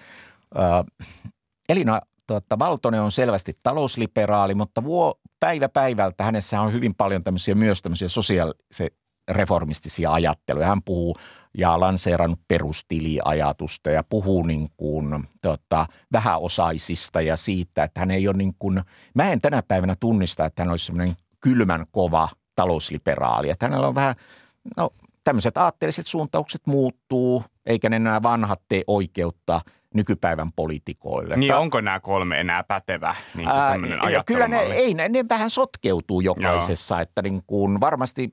Elina 1.69 2.01
tuota, 2.27 2.59
Valtonen 2.59 3.01
on 3.01 3.11
selvästi 3.11 3.53
talousliberaali, 3.63 4.55
mutta 4.55 4.83
vuo, 4.83 5.19
päivä 5.39 5.69
päivältä 5.69 6.23
hänessä 6.23 6.61
on 6.61 6.73
hyvin 6.73 6.95
paljon 6.95 7.23
tämmöisiä 7.23 7.55
myös 7.55 7.81
tämmöisiä 7.81 8.09
sosiaalireformistisia 8.09 10.11
ajatteluja. 10.11 10.67
Hän 10.67 10.83
puhuu 10.83 11.15
ja 11.57 11.79
lanseerannut 11.79 12.39
perustiliajatusta 12.47 13.89
ja 13.89 14.03
puhuu 14.03 14.43
niin 14.43 14.69
kuin, 14.77 15.27
tota, 15.41 15.85
vähäosaisista 16.11 17.21
ja 17.21 17.35
siitä, 17.35 17.83
että 17.83 17.99
hän 17.99 18.11
ei 18.11 18.27
ole 18.27 18.37
niin 18.37 18.55
kuin, 18.59 18.81
mä 19.13 19.31
en 19.31 19.41
tänä 19.41 19.63
päivänä 19.63 19.95
tunnista, 19.99 20.45
että 20.45 20.63
hän 20.63 20.69
olisi 20.69 20.85
semmoinen 20.85 21.15
kylmän 21.41 21.85
kova 21.91 22.29
talousliberaali. 22.55 23.49
Että 23.49 23.65
hänellä 23.65 23.87
on 23.87 23.95
vähän, 23.95 24.15
no 24.77 24.89
tämmöiset 25.23 25.57
aatteelliset 25.57 26.07
suuntaukset 26.07 26.61
muuttuu, 26.65 27.43
eikä 27.65 27.89
ne 27.89 27.99
nämä 27.99 28.23
vanhat 28.23 28.61
tee 28.67 28.81
oikeutta 28.87 29.61
nykypäivän 29.95 30.51
poliitikoille. 30.51 31.35
Niin 31.35 31.53
Ta- 31.53 31.59
onko 31.59 31.81
nämä 31.81 31.99
kolme 31.99 32.39
enää 32.39 32.63
pätevä 32.63 33.15
niin 33.35 33.49
Ää, 33.49 33.73
Kyllä 34.25 34.47
ne, 34.47 34.59
ei, 34.59 34.93
ne, 34.93 35.09
ne 35.09 35.25
vähän 35.29 35.49
sotkeutuu 35.49 36.21
jokaisessa, 36.21 36.95
Joo. 36.95 37.01
että 37.01 37.21
niin 37.21 37.41
kuin 37.47 37.81
varmasti 37.81 38.29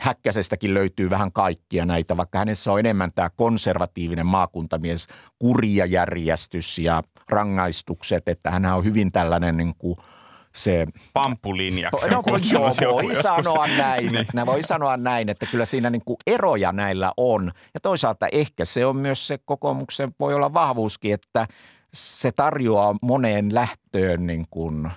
Häkkäsestäkin 0.00 0.74
löytyy 0.74 1.10
vähän 1.10 1.32
kaikkia 1.32 1.86
näitä, 1.86 2.16
vaikka 2.16 2.38
hänessä 2.38 2.72
on 2.72 2.78
enemmän 2.78 3.10
tämä 3.14 3.30
konservatiivinen 3.36 4.26
maakuntamies, 4.26 5.06
kurjajärjestys 5.38 6.78
ja 6.78 7.02
rangaistukset, 7.28 8.28
että 8.28 8.50
hän 8.50 8.66
on 8.66 8.84
hyvin 8.84 9.12
tällainen 9.12 9.56
niin 9.56 9.74
kuin– 9.78 9.96
se... 10.54 10.86
Pamppulinjaksi 11.12 12.08
no, 12.08 12.22
joo, 12.82 13.02
voi 13.02 13.14
sanoa 13.14 13.66
näin. 13.66 14.12
niin. 14.12 14.26
Nämä 14.34 14.46
voi 14.46 14.62
sanoa 14.62 14.96
näin, 14.96 15.28
että 15.28 15.46
kyllä 15.46 15.64
siinä 15.64 15.90
niin 15.90 16.04
kuin 16.04 16.16
eroja 16.26 16.72
näillä 16.72 17.12
on. 17.16 17.52
Ja 17.74 17.80
toisaalta 17.80 18.26
ehkä 18.32 18.64
se 18.64 18.86
on 18.86 18.96
myös 18.96 19.26
se 19.26 19.38
kokoomuksen, 19.44 20.14
voi 20.20 20.34
olla 20.34 20.54
vahvuuskin, 20.54 21.14
että 21.14 21.46
se 21.94 22.32
tarjoaa 22.32 22.96
moneen 23.02 23.54
lähtöön 23.54 24.26
niin 24.26 24.46
kuin 24.50 24.90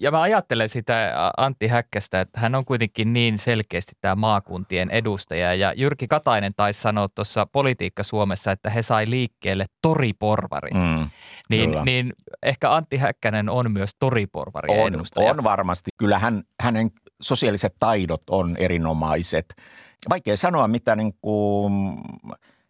ja 0.00 0.10
mä 0.10 0.20
ajattelen 0.20 0.68
sitä 0.68 1.12
Antti 1.36 1.66
Häkkästä, 1.66 2.20
että 2.20 2.40
hän 2.40 2.54
on 2.54 2.64
kuitenkin 2.64 3.12
niin 3.12 3.38
selkeästi 3.38 3.92
tämä 4.00 4.14
maakuntien 4.14 4.90
edustaja. 4.90 5.54
Ja 5.54 5.72
Jyrki 5.76 6.08
Katainen 6.08 6.52
taisi 6.56 6.80
sanoa 6.80 7.08
tuossa 7.08 7.46
Politiikka 7.46 8.02
Suomessa, 8.02 8.52
että 8.52 8.70
he 8.70 8.82
sai 8.82 9.10
liikkeelle 9.10 9.66
toriporvarit. 9.82 10.74
Mm, 10.74 11.10
niin, 11.48 11.70
niin 11.84 12.12
ehkä 12.42 12.74
Antti 12.74 12.96
Häkkänen 12.96 13.50
on 13.50 13.72
myös 13.72 13.90
toriporvari 13.98 14.80
on, 14.80 14.94
edustaja. 14.94 15.30
On 15.30 15.44
varmasti. 15.44 15.90
Kyllä 15.96 16.18
hän, 16.18 16.42
hänen 16.60 16.90
sosiaaliset 17.22 17.74
taidot 17.78 18.30
on 18.30 18.56
erinomaiset. 18.56 19.54
Vaikea 20.10 20.36
sanoa, 20.36 20.68
mitä 20.68 20.96
niin 20.96 21.14
kuin 21.20 21.72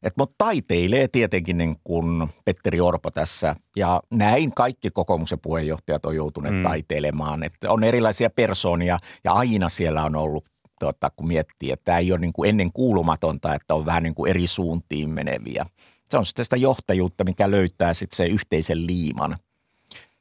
et 0.02 0.12
mutta 0.16 0.34
taiteilee 0.38 1.08
tietenkin 1.08 1.58
niin 1.58 1.76
kuin 1.84 2.28
Petteri 2.44 2.80
Orpo 2.80 3.10
tässä 3.10 3.56
ja 3.76 4.02
näin 4.10 4.54
kaikki 4.54 4.90
kokoomuksen 4.90 5.38
puheenjohtajat 5.40 6.06
on 6.06 6.16
joutuneet 6.16 6.54
mm. 6.54 6.62
taiteilemaan. 6.62 7.42
Että 7.42 7.70
on 7.70 7.84
erilaisia 7.84 8.30
persoonia 8.30 8.98
ja 9.24 9.32
aina 9.32 9.68
siellä 9.68 10.04
on 10.04 10.16
ollut, 10.16 10.44
tuota, 10.80 11.10
kun 11.16 11.28
miettii, 11.28 11.70
että 11.70 11.84
tämä 11.84 11.98
ei 11.98 12.12
ole 12.12 12.20
niin 12.20 12.32
kuin 12.32 12.48
ennen 12.48 12.72
kuulumatonta, 12.72 13.54
että 13.54 13.74
on 13.74 13.86
vähän 13.86 14.02
niin 14.02 14.14
kuin 14.14 14.30
eri 14.30 14.46
suuntiin 14.46 15.10
meneviä. 15.10 15.66
Se 16.10 16.18
on 16.18 16.26
sitten 16.26 16.44
sitä 16.44 16.56
johtajuutta, 16.56 17.24
mikä 17.24 17.50
löytää 17.50 17.94
sitten 17.94 18.16
se 18.16 18.26
yhteisen 18.26 18.86
liiman– 18.86 19.36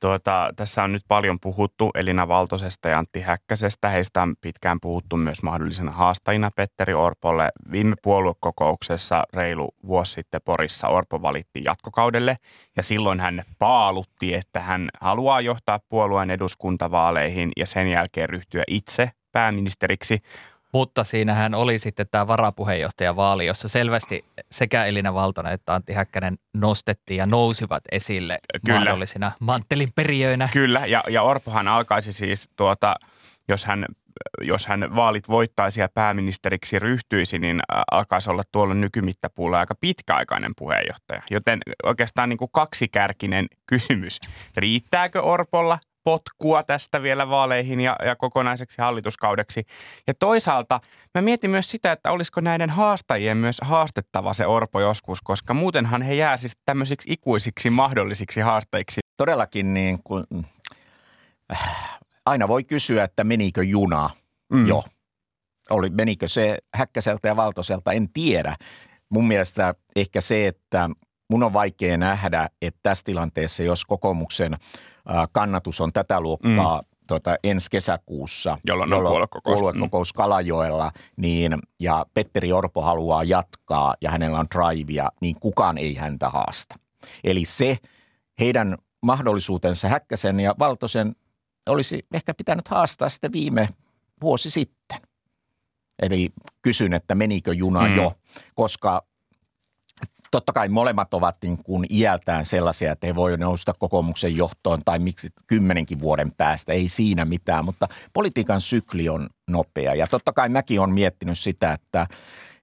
Tuota, 0.01 0.49
tässä 0.55 0.83
on 0.83 0.91
nyt 0.91 1.03
paljon 1.07 1.39
puhuttu 1.39 1.89
Elina 1.95 2.27
Valtosesta 2.27 2.89
ja 2.89 2.97
Antti 2.97 3.21
Häkkäsestä. 3.21 3.89
Heistä 3.89 4.21
on 4.21 4.35
pitkään 4.41 4.79
puhuttu 4.81 5.17
myös 5.17 5.43
mahdollisena 5.43 5.91
haastajina 5.91 6.51
Petteri 6.55 6.93
Orpolle. 6.93 7.49
Viime 7.71 7.95
puoluekokouksessa 8.03 9.23
reilu 9.33 9.69
vuosi 9.87 10.13
sitten 10.13 10.41
Porissa 10.45 10.87
Orpo 10.87 11.21
valitti 11.21 11.61
jatkokaudelle 11.65 12.37
ja 12.77 12.83
silloin 12.83 13.19
hän 13.19 13.43
paalutti, 13.59 14.33
että 14.33 14.59
hän 14.59 14.89
haluaa 15.01 15.41
johtaa 15.41 15.79
puolueen 15.89 16.29
eduskuntavaaleihin 16.29 17.51
ja 17.57 17.65
sen 17.65 17.87
jälkeen 17.87 18.29
ryhtyä 18.29 18.63
itse 18.67 19.11
pääministeriksi. 19.31 20.19
Mutta 20.73 21.03
siinähän 21.03 21.55
oli 21.55 21.79
sitten 21.79 22.05
tämä 22.11 22.27
varapuheenjohtajavaali, 22.27 23.45
jossa 23.45 23.67
selvästi 23.67 24.25
sekä 24.51 24.85
Elina 24.85 25.13
Valtonen 25.13 25.53
että 25.53 25.73
Antti 25.73 25.93
Häkkänen 25.93 26.37
nostettiin 26.53 27.17
ja 27.17 27.25
nousivat 27.25 27.83
esille 27.91 28.39
Kyllä. 28.65 28.79
mahdollisina 28.79 29.31
manttelin 29.39 29.89
perijöinä. 29.95 30.49
Kyllä, 30.53 30.85
ja, 30.85 31.03
ja 31.09 31.21
Orpohan 31.21 31.67
alkaisi 31.67 32.13
siis 32.13 32.49
tuota, 32.55 32.95
jos 33.47 33.65
hän 33.65 33.85
jos 34.41 34.67
hän 34.67 34.95
vaalit 34.95 35.29
voittaisi 35.29 35.81
ja 35.81 35.89
pääministeriksi 35.93 36.79
ryhtyisi, 36.79 37.39
niin 37.39 37.59
alkaisi 37.91 38.29
olla 38.29 38.43
tuolla 38.51 38.73
nykymittapuulla 38.73 39.59
aika 39.59 39.75
pitkäaikainen 39.81 40.51
puheenjohtaja. 40.57 41.21
Joten 41.31 41.59
oikeastaan 41.83 42.29
niin 42.29 42.37
kuin 42.37 42.51
kaksikärkinen 42.51 43.45
kysymys. 43.65 44.19
Riittääkö 44.57 45.21
Orpolla 45.21 45.79
potkua 46.03 46.63
tästä 46.63 47.01
vielä 47.01 47.29
vaaleihin 47.29 47.81
ja, 47.81 47.95
ja 48.05 48.15
kokonaiseksi 48.15 48.81
hallituskaudeksi. 48.81 49.63
Ja 50.07 50.13
toisaalta 50.13 50.79
mä 51.15 51.21
mietin 51.21 51.49
myös 51.49 51.69
sitä, 51.69 51.91
että 51.91 52.11
olisiko 52.11 52.41
näiden 52.41 52.69
haastajien 52.69 53.37
myös 53.37 53.57
haastettava 53.61 54.33
se 54.33 54.45
Orpo 54.45 54.79
joskus, 54.79 55.21
koska 55.21 55.53
muutenhan 55.53 56.01
he 56.01 56.13
jää 56.13 56.37
siis 56.37 56.57
tämmöisiksi 56.65 57.13
ikuisiksi 57.13 57.69
mahdollisiksi 57.69 58.41
haastajiksi. 58.41 59.01
Todellakin 59.17 59.73
niin 59.73 59.99
kuin, 60.03 60.23
äh, 61.51 61.99
aina 62.25 62.47
voi 62.47 62.63
kysyä, 62.63 63.03
että 63.03 63.23
menikö 63.23 63.63
juna 63.63 64.09
mm. 64.53 64.67
jo. 64.67 64.83
Oli, 65.69 65.89
menikö 65.89 66.27
se 66.27 66.57
Häkkäseltä 66.73 67.27
ja 67.27 67.35
Valtoselta, 67.35 67.91
en 67.91 68.09
tiedä. 68.13 68.55
Mun 69.09 69.27
mielestä 69.27 69.75
ehkä 69.95 70.21
se, 70.21 70.47
että 70.47 70.89
mun 71.31 71.43
on 71.43 71.53
vaikea 71.53 71.97
nähdä, 71.97 72.49
että 72.61 72.79
tässä 72.83 73.03
tilanteessa, 73.05 73.63
jos 73.63 73.85
kokoomuksen 73.85 74.57
kannatus 75.31 75.81
on 75.81 75.93
tätä 75.93 76.21
luokkaa 76.21 76.81
mm. 76.81 76.87
tuota, 77.07 77.35
ensi 77.43 77.67
kesäkuussa, 77.71 78.57
jolloin, 78.63 78.89
jolloin 78.89 79.05
on 79.05 79.11
puoluekokous, 79.11 79.59
puoluekokous 79.59 80.13
mm. 80.13 80.17
Kalajoella, 80.17 80.91
niin, 81.17 81.59
ja 81.79 82.05
Petteri 82.13 82.51
Orpo 82.51 82.81
haluaa 82.81 83.23
jatkaa 83.23 83.95
ja 84.01 84.11
hänellä 84.11 84.39
on 84.39 84.45
drivea, 84.55 85.09
niin 85.21 85.35
kukaan 85.39 85.77
ei 85.77 85.95
häntä 85.95 86.29
haasta. 86.29 86.75
Eli 87.23 87.45
se 87.45 87.77
heidän 88.39 88.77
mahdollisuutensa 89.01 89.87
Häkkäsen 89.87 90.39
ja 90.39 90.55
Valtosen 90.59 91.15
olisi 91.69 92.05
ehkä 92.13 92.33
pitänyt 92.33 92.67
haastaa 92.67 93.09
sitten 93.09 93.31
viime 93.31 93.69
vuosi 94.21 94.49
sitten. 94.49 95.01
Eli 96.01 96.29
kysyn, 96.61 96.93
että 96.93 97.15
menikö 97.15 97.53
juna 97.53 97.87
mm. 97.87 97.95
jo, 97.95 98.13
koska 98.55 99.10
totta 100.31 100.53
kai 100.53 100.69
molemmat 100.69 101.13
ovat 101.13 101.37
niin 101.43 101.63
kuin 101.63 101.85
iältään 101.89 102.45
sellaisia, 102.45 102.91
että 102.91 103.07
he 103.07 103.15
voi 103.15 103.37
nousta 103.37 103.73
kokoomuksen 103.73 104.37
johtoon 104.37 104.81
tai 104.85 104.99
miksi 104.99 105.29
kymmenenkin 105.47 106.01
vuoden 106.01 106.31
päästä, 106.37 106.73
ei 106.73 106.89
siinä 106.89 107.25
mitään, 107.25 107.65
mutta 107.65 107.87
politiikan 108.13 108.61
sykli 108.61 109.09
on 109.09 109.29
nopea. 109.47 109.95
Ja 109.95 110.07
totta 110.07 110.33
kai 110.33 110.49
mäkin 110.49 110.79
olen 110.79 110.93
miettinyt 110.93 111.39
sitä, 111.39 111.73
että, 111.73 112.07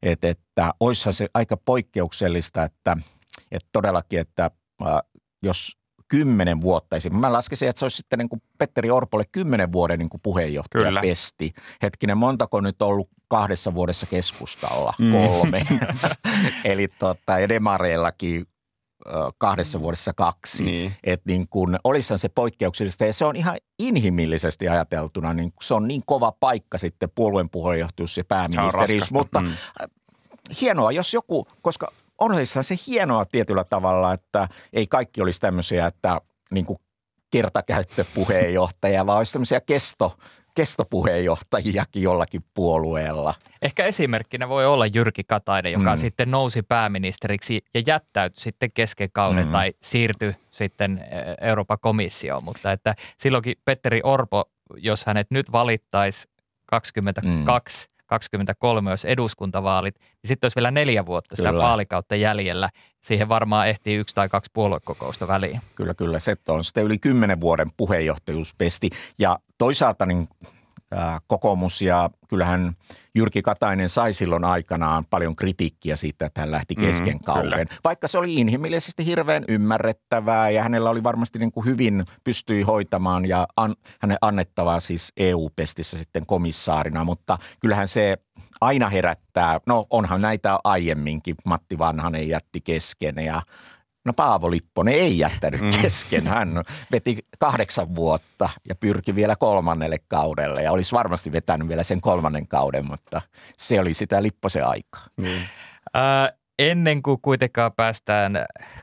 että, 0.02 0.28
että 0.28 0.74
olisihan 0.80 1.12
se 1.12 1.28
aika 1.34 1.56
poikkeuksellista, 1.56 2.64
että, 2.64 2.96
että 3.50 3.68
todellakin, 3.72 4.20
että 4.20 4.50
jos 5.42 5.78
kymmenen 6.08 6.60
vuotta 6.60 6.96
esimerkiksi. 6.96 7.20
Mä 7.20 7.32
laskisin, 7.32 7.68
että 7.68 7.78
se 7.78 7.84
olisi 7.84 7.96
sitten 7.96 8.18
niin 8.18 8.28
kuin 8.28 8.42
Petteri 8.58 8.90
Orpolle 8.90 9.24
kymmenen 9.32 9.72
vuoden 9.72 9.98
niin 9.98 10.08
kuin 10.08 10.20
puheenjohtaja 10.20 10.84
Kyllä. 10.84 11.00
pesti. 11.00 11.52
Hetkinen, 11.82 12.18
montako 12.18 12.60
nyt 12.60 12.82
on 12.82 12.88
ollut 12.88 13.08
kahdessa 13.28 13.74
vuodessa 13.74 14.06
keskustalla? 14.06 14.94
Mm. 14.98 15.12
Kolme. 15.12 15.66
Eli 16.64 16.88
tota, 16.98 17.38
ja 17.38 17.48
demareillakin 17.48 18.46
kahdessa 19.38 19.80
vuodessa 19.80 20.12
kaksi. 20.12 20.64
Niin. 20.64 20.92
Että 21.04 21.24
niin 21.26 21.48
kun, 21.50 21.78
olisihan 21.84 22.18
se 22.18 22.28
poikkeuksellista 22.28 23.04
ja 23.04 23.12
se 23.12 23.24
on 23.24 23.36
ihan 23.36 23.56
inhimillisesti 23.78 24.68
ajateltuna, 24.68 25.34
niin 25.34 25.52
se 25.62 25.74
on 25.74 25.88
niin 25.88 26.02
kova 26.06 26.32
paikka 26.40 26.78
sitten 26.78 27.10
puolueen 27.14 27.50
puheenjohtajuus 27.50 28.18
ja 28.18 28.24
pääministeriys. 28.24 29.12
Mutta 29.12 29.40
mm. 29.40 29.48
hienoa, 30.60 30.92
jos 30.92 31.14
joku, 31.14 31.48
koska 31.62 31.92
onhan 32.18 32.46
se 32.46 32.74
hienoa 32.86 33.24
tietyllä 33.24 33.64
tavalla, 33.64 34.12
että 34.12 34.48
ei 34.72 34.86
kaikki 34.86 35.22
olisi 35.22 35.40
tämmöisiä, 35.40 35.86
että 35.86 36.20
niin 36.50 36.66
kuin 36.66 36.78
kertakäyttöpuheenjohtaja, 37.30 39.06
vaan 39.06 39.18
olisi 39.18 39.32
tämmöisiä 39.32 39.60
kesto, 39.60 40.16
kestopuheenjohtajiakin 40.54 42.02
jollakin 42.02 42.44
puolueella. 42.54 43.34
Ehkä 43.62 43.84
esimerkkinä 43.84 44.48
voi 44.48 44.66
olla 44.66 44.86
Jyrki 44.94 45.24
Katainen, 45.24 45.72
joka 45.72 45.94
mm. 45.94 45.96
sitten 45.96 46.30
nousi 46.30 46.62
pääministeriksi 46.62 47.60
ja 47.74 47.82
jättäytyi 47.86 48.40
sitten 48.40 48.72
kesken 48.72 49.08
kauden 49.12 49.46
mm. 49.46 49.52
tai 49.52 49.72
siirtyi 49.82 50.34
sitten 50.50 50.98
e, 50.98 51.48
Euroopan 51.48 51.78
komissioon. 51.80 52.44
Mutta 52.44 52.72
että 52.72 52.94
silloinkin 53.16 53.56
Petteri 53.64 54.00
Orpo, 54.04 54.44
jos 54.76 55.06
hänet 55.06 55.26
nyt 55.30 55.52
valittaisi 55.52 56.28
22, 56.66 57.88
mm 57.90 57.97
23 58.08 58.90
olisi 58.90 59.10
eduskuntavaalit, 59.10 59.94
niin 59.98 60.28
sitten 60.28 60.44
olisi 60.46 60.56
vielä 60.56 60.70
neljä 60.70 61.06
vuotta 61.06 61.36
sitä 61.36 61.48
kyllä. 61.48 61.64
vaalikautta 61.64 62.16
jäljellä. 62.16 62.68
Siihen 63.00 63.28
varmaan 63.28 63.68
ehtii 63.68 63.96
yksi 63.96 64.14
tai 64.14 64.28
kaksi 64.28 64.50
puoluekokousta 64.54 65.28
väliin. 65.28 65.60
Kyllä, 65.74 65.94
kyllä. 65.94 66.18
Se 66.18 66.36
on 66.48 66.64
sitten 66.64 66.84
yli 66.84 66.98
kymmenen 66.98 67.40
vuoden 67.40 67.70
puheenjohtajuuspesti. 67.76 68.90
Ja 69.18 69.38
toisaalta 69.58 70.06
niin 70.06 70.28
kokoomus 71.26 71.82
ja 71.82 72.10
kyllähän 72.28 72.72
Jyrki 73.14 73.42
Katainen 73.42 73.88
sai 73.88 74.12
silloin 74.12 74.44
aikanaan 74.44 75.04
paljon 75.10 75.36
kritiikkiä 75.36 75.96
siitä, 75.96 76.26
että 76.26 76.40
hän 76.40 76.50
lähti 76.50 76.74
mm, 76.74 76.80
kesken 76.80 77.14
mm. 77.14 77.66
Vaikka 77.84 78.08
se 78.08 78.18
oli 78.18 78.34
inhimillisesti 78.34 79.06
hirveän 79.06 79.44
ymmärrettävää 79.48 80.50
ja 80.50 80.62
hänellä 80.62 80.90
oli 80.90 81.02
varmasti 81.02 81.38
niin 81.38 81.52
kuin 81.52 81.66
hyvin 81.66 82.04
pystyi 82.24 82.62
hoitamaan 82.62 83.28
ja 83.28 83.46
an, 83.56 83.74
hänen 84.00 84.18
annettavaa 84.20 84.80
siis 84.80 85.12
EU-pestissä 85.16 85.98
sitten 85.98 86.26
komissaarina, 86.26 87.04
mutta 87.04 87.38
kyllähän 87.60 87.88
se 87.88 88.16
aina 88.60 88.88
herättää, 88.88 89.60
no 89.66 89.86
onhan 89.90 90.20
näitä 90.20 90.58
aiemminkin, 90.64 91.34
Matti 91.44 91.78
Vanhanen 91.78 92.28
jätti 92.28 92.60
kesken 92.60 93.14
ja 93.16 93.42
No 94.04 94.12
Paavo 94.12 94.50
Lipponen 94.50 94.94
ei 94.94 95.18
jättänyt 95.18 95.60
mm. 95.60 95.70
kesken. 95.82 96.26
Hän 96.26 96.64
veti 96.92 97.18
kahdeksan 97.38 97.94
vuotta 97.94 98.48
ja 98.68 98.74
pyrki 98.74 99.14
vielä 99.14 99.36
kolmannelle 99.36 99.96
kaudelle 100.08 100.62
ja 100.62 100.72
olisi 100.72 100.92
varmasti 100.92 101.32
vetänyt 101.32 101.68
vielä 101.68 101.82
sen 101.82 102.00
kolmannen 102.00 102.48
kauden, 102.48 102.86
mutta 102.86 103.22
se 103.56 103.80
oli 103.80 103.94
sitä 103.94 104.22
Lipposen 104.22 104.66
aikaa. 104.66 105.06
Mm. 105.16 105.26
Äh, 105.26 106.38
ennen 106.58 107.02
kuin 107.02 107.18
kuitenkaan 107.22 107.72
päästään 107.72 108.32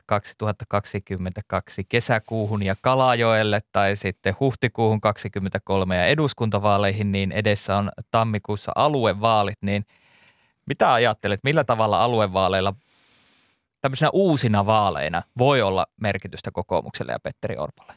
2022 0.06 1.84
kesäkuuhun 1.88 2.62
ja 2.62 2.74
Kalajoelle 2.80 3.60
tai 3.72 3.96
sitten 3.96 4.34
huhtikuuhun 4.40 5.00
2023 5.00 5.96
ja 5.96 6.06
eduskuntavaaleihin, 6.06 7.12
niin 7.12 7.32
edessä 7.32 7.76
on 7.76 7.90
tammikuussa 8.10 8.72
aluevaalit, 8.74 9.58
niin 9.62 9.86
mitä 10.66 10.92
ajattelet, 10.92 11.40
millä 11.42 11.64
tavalla 11.64 12.02
aluevaaleilla 12.02 12.74
tämmöisenä 13.86 14.10
uusina 14.12 14.66
vaaleina 14.66 15.22
voi 15.38 15.62
olla 15.62 15.86
merkitystä 16.00 16.50
kokoomukselle 16.50 17.12
ja 17.12 17.18
Petteri 17.20 17.56
Orpolle? 17.58 17.92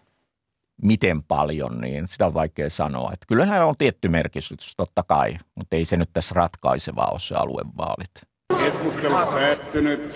Miten 0.81 1.23
paljon, 1.23 1.81
niin 1.81 2.07
sitä 2.07 2.25
on 2.25 2.33
vaikea 2.33 2.69
sanoa. 2.69 3.09
Että 3.13 3.25
kyllähän 3.27 3.65
on 3.65 3.75
tietty 3.77 4.09
merkitys 4.09 4.73
totta 4.77 5.03
kai, 5.03 5.37
mutta 5.55 5.75
ei 5.75 5.85
se 5.85 5.97
nyt 5.97 6.09
tässä 6.13 6.35
ratkaisevaa 6.35 7.09
ole 7.11 7.19
se 7.19 7.35
aluevaalit. 7.35 8.09
Keskustelu 8.57 9.15
päättynyt. 9.31 10.15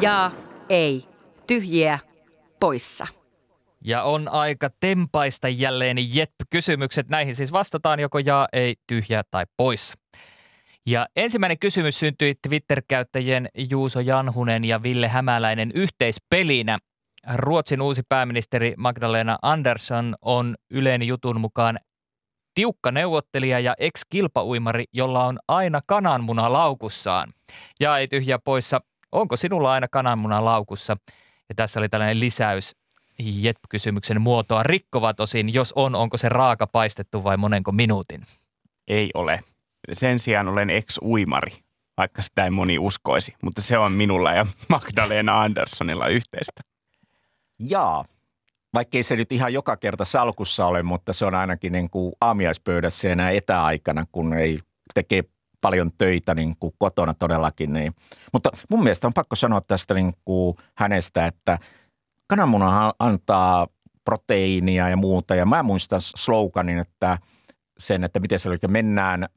Ja 0.00 0.30
ei. 0.68 1.04
Tyhjiä 1.46 1.98
poissa. 2.60 3.06
Ja 3.84 4.02
on 4.02 4.28
aika 4.28 4.70
tempaista 4.80 5.48
jälleen 5.48 5.96
Jep-kysymykset. 6.14 7.08
Näihin 7.08 7.36
siis 7.36 7.52
vastataan 7.52 8.00
joko 8.00 8.18
ja, 8.18 8.48
ei, 8.52 8.74
tyhjä 8.86 9.22
tai 9.30 9.44
poissa. 9.56 9.94
Ja 10.86 11.06
ensimmäinen 11.16 11.58
kysymys 11.58 11.98
syntyi 11.98 12.34
Twitter-käyttäjien 12.48 13.48
Juuso 13.70 14.00
Janhunen 14.00 14.64
ja 14.64 14.82
Ville 14.82 15.08
Hämäläinen 15.08 15.70
yhteispelinä. 15.74 16.78
Ruotsin 17.34 17.82
uusi 17.82 18.02
pääministeri 18.08 18.74
Magdalena 18.76 19.38
Andersson 19.42 20.14
on 20.22 20.56
Ylen 20.70 21.02
jutun 21.02 21.40
mukaan 21.40 21.78
tiukka 22.54 22.90
neuvottelija 22.90 23.60
ja 23.60 23.74
ex-kilpauimari, 23.78 24.84
jolla 24.92 25.24
on 25.24 25.38
aina 25.48 25.80
kananmuna 25.86 26.52
laukussaan. 26.52 27.32
Ja 27.80 27.98
ei 27.98 28.08
tyhjä 28.08 28.38
poissa, 28.38 28.80
onko 29.12 29.36
sinulla 29.36 29.72
aina 29.72 29.88
kananmuna 29.88 30.44
laukussa? 30.44 30.96
Ja 31.48 31.54
tässä 31.54 31.80
oli 31.80 31.88
tällainen 31.88 32.20
lisäys 32.20 32.76
Jep-kysymyksen 33.18 34.20
muotoa 34.20 34.62
rikkova 34.62 35.14
tosin. 35.14 35.54
Jos 35.54 35.72
on, 35.76 35.94
onko 35.94 36.16
se 36.16 36.28
raaka 36.28 36.66
paistettu 36.66 37.24
vai 37.24 37.36
monenko 37.36 37.72
minuutin? 37.72 38.22
Ei 38.88 39.10
ole. 39.14 39.40
Sen 39.92 40.18
sijaan 40.18 40.48
olen 40.48 40.70
ex-uimari, 40.70 41.52
vaikka 41.96 42.22
sitä 42.22 42.44
ei 42.44 42.50
moni 42.50 42.78
uskoisi. 42.78 43.34
Mutta 43.42 43.62
se 43.62 43.78
on 43.78 43.92
minulla 43.92 44.32
ja 44.32 44.46
Magdalena 44.68 45.42
Anderssonilla 45.42 46.08
yhteistä. 46.08 46.62
Jaa, 47.58 48.04
vaikkei 48.74 49.02
se 49.02 49.16
nyt 49.16 49.32
ihan 49.32 49.52
joka 49.52 49.76
kerta 49.76 50.04
salkussa 50.04 50.66
ole, 50.66 50.82
mutta 50.82 51.12
se 51.12 51.24
on 51.24 51.34
ainakin 51.34 51.72
niin 51.72 51.90
kuin 51.90 52.12
aamiaispöydässä 52.20 53.14
näin 53.14 53.36
etäaikana, 53.36 54.06
kun 54.12 54.34
ei 54.34 54.58
tekee 54.94 55.24
paljon 55.60 55.90
töitä 55.98 56.34
niin 56.34 56.56
kuin 56.60 56.74
kotona 56.78 57.14
todellakin. 57.14 57.72
Niin. 57.72 57.94
Mutta 58.32 58.50
mun 58.70 58.82
mielestä 58.82 59.06
on 59.06 59.12
pakko 59.12 59.36
sanoa 59.36 59.60
tästä 59.60 59.94
niin 59.94 60.14
kuin 60.24 60.56
hänestä, 60.74 61.26
että 61.26 61.58
kananmuna 62.26 62.92
antaa 62.98 63.66
proteiinia 64.04 64.88
ja 64.88 64.96
muuta. 64.96 65.34
Ja 65.34 65.46
mä 65.46 65.62
muistan 65.62 66.00
sloganin, 66.00 66.78
että 66.78 67.18
sen, 67.78 68.04
että 68.04 68.20
miten 68.20 68.38
se 68.38 68.48
oli, 68.48 68.54
että 68.54 68.68
mennään 68.68 69.28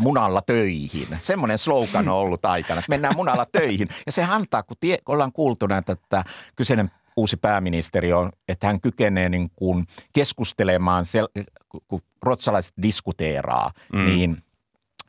munalla 0.00 0.42
töihin. 0.42 1.06
Semmoinen 1.18 1.58
slogan 1.58 2.08
on 2.08 2.16
ollut 2.16 2.44
aikana, 2.44 2.78
että 2.78 2.90
mennään 2.90 3.16
munalla 3.16 3.46
töihin. 3.52 3.88
Ja 4.06 4.12
se 4.12 4.24
antaa, 4.24 4.62
kun 4.62 4.76
tie, 4.80 4.98
ollaan 5.06 5.32
kuultu 5.32 5.66
näitä, 5.66 5.92
että 5.92 6.24
kyseinen 6.56 6.90
uusi 7.16 7.36
pääministeri 7.36 8.12
on, 8.12 8.32
että 8.48 8.66
hän 8.66 8.80
kykenee 8.80 9.28
niin 9.28 9.50
kuin 9.56 9.86
keskustelemaan, 10.12 11.04
sel- 11.04 11.44
kun 11.88 12.02
ruotsalaiset 12.22 12.74
diskuteeraa, 12.82 13.68
mm. 13.92 14.04
niin 14.04 14.42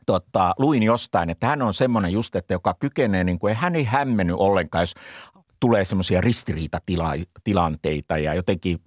tota, 0.06 0.54
luin 0.58 0.82
jostain, 0.82 1.30
että 1.30 1.46
hän 1.46 1.62
on 1.62 1.74
semmoinen 1.74 2.12
just, 2.12 2.36
että 2.36 2.54
joka 2.54 2.74
kykenee, 2.74 3.24
niin 3.24 3.38
kuin, 3.38 3.56
hän 3.56 3.76
ei 3.76 3.84
hämmennyt 3.84 4.36
ollenkaan, 4.38 4.82
jos 4.82 4.94
tulee 5.60 5.84
semmoisia 5.84 6.20
ristiriitatilanteita 6.20 8.18
ja 8.18 8.34
jotenkin 8.34 8.78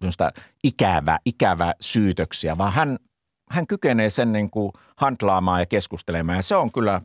ikävä, 0.63 1.19
ikävä 1.25 1.73
syytöksiä, 1.81 2.57
vaan 2.57 2.73
hän, 2.73 2.99
hän 3.49 3.67
kykenee 3.67 4.09
sen 4.09 4.31
niin 4.31 4.49
kuin 4.49 4.71
handlaamaan 4.97 5.59
ja 5.59 5.65
keskustelemaan 5.65 6.37
ja 6.37 6.41
se 6.41 6.55
on 6.55 6.71
kyllä 6.71 7.01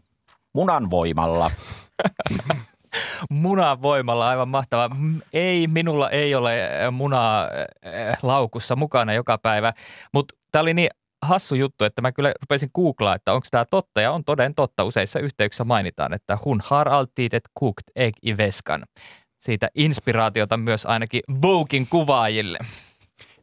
munan 0.54 0.90
voimalla 0.90 1.50
munan 3.30 3.82
voimalla 3.82 4.28
aivan 4.28 4.48
mahtavaa. 4.48 4.96
Ei, 5.32 5.66
minulla 5.66 6.10
ei 6.10 6.34
ole 6.34 6.58
munaa 6.90 7.48
laukussa 8.22 8.76
mukana 8.76 9.12
joka 9.12 9.38
päivä, 9.38 9.72
mutta 10.12 10.34
tämä 10.52 10.62
oli 10.62 10.74
niin 10.74 10.90
hassu 11.22 11.54
juttu, 11.54 11.84
että 11.84 12.02
mä 12.02 12.12
kyllä 12.12 12.32
rupesin 12.42 12.70
googlaa, 12.74 13.14
että 13.14 13.32
onko 13.32 13.46
tämä 13.50 13.64
totta 13.64 14.00
ja 14.00 14.12
on 14.12 14.24
toden 14.24 14.54
totta. 14.54 14.84
Useissa 14.84 15.18
yhteyksissä 15.18 15.64
mainitaan, 15.64 16.12
että 16.12 16.38
hun 16.44 16.60
har 16.64 16.88
alltid 16.88 17.32
ett 17.32 17.48
kokt 17.54 17.84
ägg 17.98 18.14
i 18.26 18.36
veskan. 18.36 18.84
Siitä 19.38 19.68
inspiraatiota 19.74 20.56
myös 20.56 20.86
ainakin 20.86 21.20
Voguein 21.42 21.86
kuvaajille. 21.90 22.58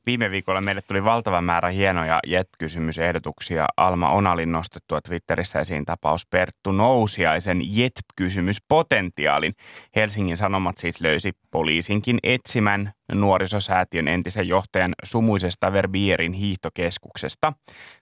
Viime 0.07 0.31
viikolla 0.31 0.61
meille 0.61 0.81
tuli 0.81 1.03
valtava 1.03 1.41
määrä 1.41 1.69
hienoja 1.69 2.19
JET-kysymysehdotuksia. 2.27 3.65
Alma 3.77 4.09
Onalin 4.09 4.51
nostettua 4.51 5.01
Twitterissä 5.01 5.59
esiin 5.59 5.85
tapaus 5.85 6.25
Perttu 6.25 6.71
Nousiaisen 6.71 7.61
JET-kysymyspotentiaalin. 7.77 9.53
Helsingin 9.95 10.37
Sanomat 10.37 10.77
siis 10.77 11.01
löysi 11.01 11.31
poliisinkin 11.51 12.17
etsimän 12.23 12.91
nuorisosäätiön 13.15 14.07
entisen 14.07 14.47
johtajan 14.47 14.93
sumuisesta 15.03 15.73
Verbierin 15.73 16.33
hiihtokeskuksesta. 16.33 17.53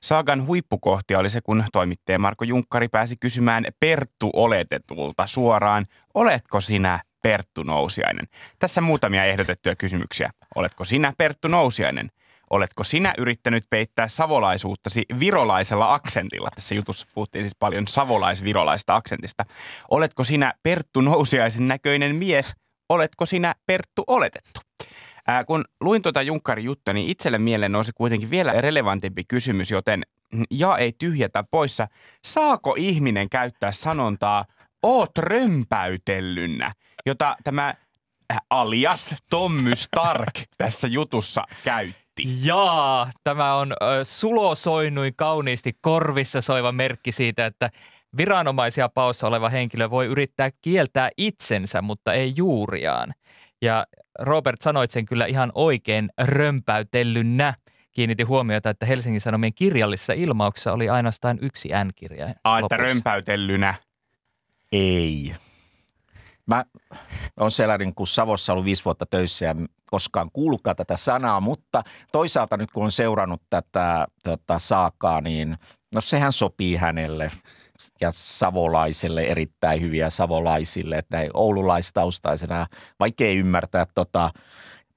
Saagan 0.02 0.48
huippukohtia 0.48 1.20
oli 1.20 1.30
se, 1.30 1.42
kun 1.44 1.64
toimittaja 1.74 2.20
Marko 2.20 2.46
Junkkari 2.46 2.88
pääsi 2.88 3.16
kysymään 3.20 3.66
Perttu 3.80 4.30
oletetulta 4.34 5.28
suoraan, 5.28 5.86
oletko 6.14 6.60
sinä 6.60 7.00
Perttu 7.26 7.64
Nousiainen? 7.64 8.28
Tässä 8.60 8.82
muutamia 8.82 9.26
ehdotettuja 9.26 9.76
kysymyksiä. 9.76 10.32
Oletko 10.56 10.86
sinä 10.86 11.14
Perttu 11.18 11.48
Nousiainen? 11.48 12.12
Oletko 12.50 12.84
sinä 12.84 13.14
yrittänyt 13.18 13.64
peittää 13.70 14.08
savolaisuuttasi 14.08 15.06
virolaisella 15.20 15.94
aksentilla? 15.94 16.50
Tässä 16.56 16.76
jutussa 16.76 17.08
puhuttiin 17.14 17.44
siis 17.44 17.56
paljon 17.60 17.88
savolais-virolaista 17.88 18.96
aksentista. 18.96 19.46
Oletko 19.92 20.24
sinä 20.24 20.54
Perttu 20.64 21.02
Nousiaisen 21.02 21.68
näköinen 21.68 22.16
mies? 22.16 22.56
Oletko 22.90 23.26
sinä 23.26 23.54
Perttu 23.66 24.04
oletettu? 24.08 24.60
Ää, 25.28 25.44
kun 25.44 25.66
luin 25.82 26.02
tuota 26.02 26.22
Junkkari 26.22 26.64
juttua, 26.64 26.94
niin 26.94 27.10
itselle 27.10 27.38
mieleen 27.38 27.72
nousi 27.72 27.92
kuitenkin 27.96 28.30
vielä 28.30 28.54
relevantimpi 28.62 29.24
kysymys, 29.28 29.72
joten 29.72 30.04
ja 30.52 30.78
ei 30.78 30.94
tyhjätä 31.00 31.44
poissa. 31.52 31.88
Saako 32.26 32.76
ihminen 32.78 33.30
käyttää 33.30 33.72
sanontaa 33.72 34.46
oot 34.84 35.18
römpäytellynnä, 35.18 36.74
jota 37.06 37.38
tämä 37.44 37.68
äh, 38.32 38.38
alias 38.50 39.16
Tommy 39.30 39.76
Stark 39.76 40.34
tässä 40.58 40.88
jutussa 40.88 41.44
käytti. 41.64 42.24
Jaa, 42.44 43.12
tämä 43.24 43.56
on 43.56 43.72
äh, 43.72 43.88
sulosoinnuin 44.04 45.14
kauniisti 45.16 45.78
korvissa 45.82 46.42
soiva 46.42 46.72
merkki 46.72 47.12
siitä, 47.12 47.46
että 47.46 47.70
viranomaisia 48.18 48.90
paossa 48.90 49.28
oleva 49.28 49.50
henkilö 49.50 49.90
voi 49.90 50.06
yrittää 50.06 50.50
kieltää 50.62 51.10
itsensä, 51.18 51.82
mutta 51.82 52.14
ei 52.14 52.34
juuriaan. 52.36 53.14
Ja 53.62 53.86
Robert 54.20 54.62
sanoit 54.62 54.92
sen 54.92 55.06
kyllä 55.06 55.26
ihan 55.26 55.52
oikein 55.56 56.10
römpäytellynnä. 56.22 57.54
Kiinnitti 57.92 58.24
huomiota, 58.24 58.70
että 58.70 58.86
Helsingin 58.86 59.22
Sanomien 59.22 59.54
kirjallisessa 59.54 60.14
ilmauksessa 60.14 60.74
oli 60.74 60.90
ainoastaan 60.90 61.38
yksi 61.42 61.70
N-kirja. 61.84 62.34
Ai, 62.44 62.62
että 62.64 62.78
römpäytellynä. 62.78 63.74
Ei. 64.72 65.36
Mä 66.48 66.66
siellä 67.50 67.78
niin 67.78 67.96
kuin 67.96 68.08
Savossa 68.08 68.54
ollut 68.54 68.66
viisi 68.66 68.86
vuotta 68.86 69.06
töissä 69.06 69.46
ja 69.46 69.56
koskaan 69.92 70.30
kuullutkaan 70.34 70.76
tätä 70.76 70.96
sanaa, 70.96 71.40
mutta 71.40 71.84
toisaalta 72.12 72.58
nyt 72.58 72.72
kun 72.72 72.84
on 72.84 72.92
seurannut 72.92 73.42
tätä 73.50 74.08
tota, 74.24 74.60
saakaa, 74.60 75.22
niin 75.22 75.58
no 75.96 76.02
sehän 76.02 76.34
sopii 76.34 76.76
hänelle 76.76 77.32
ja 78.02 78.12
savolaiselle 78.12 79.24
erittäin 79.24 79.82
hyviä 79.82 80.10
savolaisille, 80.10 80.98
että 80.98 81.18
näin 81.18 81.32
oululaistaustaisena 81.34 82.68
vaikea 83.00 83.34
ymmärtää 83.34 83.86
tota, 83.96 84.32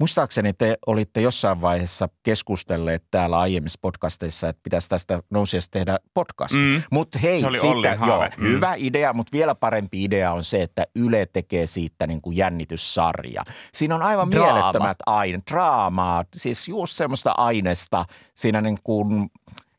Muistaakseni 0.01 0.53
te 0.53 0.79
olitte 0.87 1.21
jossain 1.21 1.61
vaiheessa 1.61 2.09
keskustelleet 2.23 3.05
täällä 3.11 3.39
aiemmissa 3.39 3.79
podcasteissa, 3.83 4.49
että 4.49 4.61
pitäisi 4.63 4.89
tästä 4.89 5.23
nousiasta 5.31 5.73
tehdä 5.73 5.99
podcast. 6.15 6.55
Mm. 6.55 6.83
Mutta 6.91 7.19
hei, 7.19 7.41
siitä, 7.41 7.99
joo, 8.07 8.25
mm. 8.37 8.45
hyvä 8.45 8.75
idea, 8.77 9.13
mutta 9.13 9.33
vielä 9.33 9.55
parempi 9.55 10.05
idea 10.05 10.33
on 10.33 10.45
se, 10.45 10.63
että 10.63 10.87
Yle 10.95 11.27
tekee 11.27 11.67
siitä 11.67 12.07
niin 12.07 12.21
kuin 12.21 12.37
jännityssarja. 12.37 13.45
Siinä 13.73 13.95
on 13.95 14.03
aivan 14.03 14.31
Draama. 14.31 14.53
mielettömät 14.53 14.97
aine, 15.07 15.41
draamaa, 15.51 16.25
siis 16.37 16.69
just 16.69 16.97
semmoista 16.97 17.35
aineesta. 17.37 18.05
Siinä 18.35 18.61
niin 18.61 18.79
kuin 18.85 19.31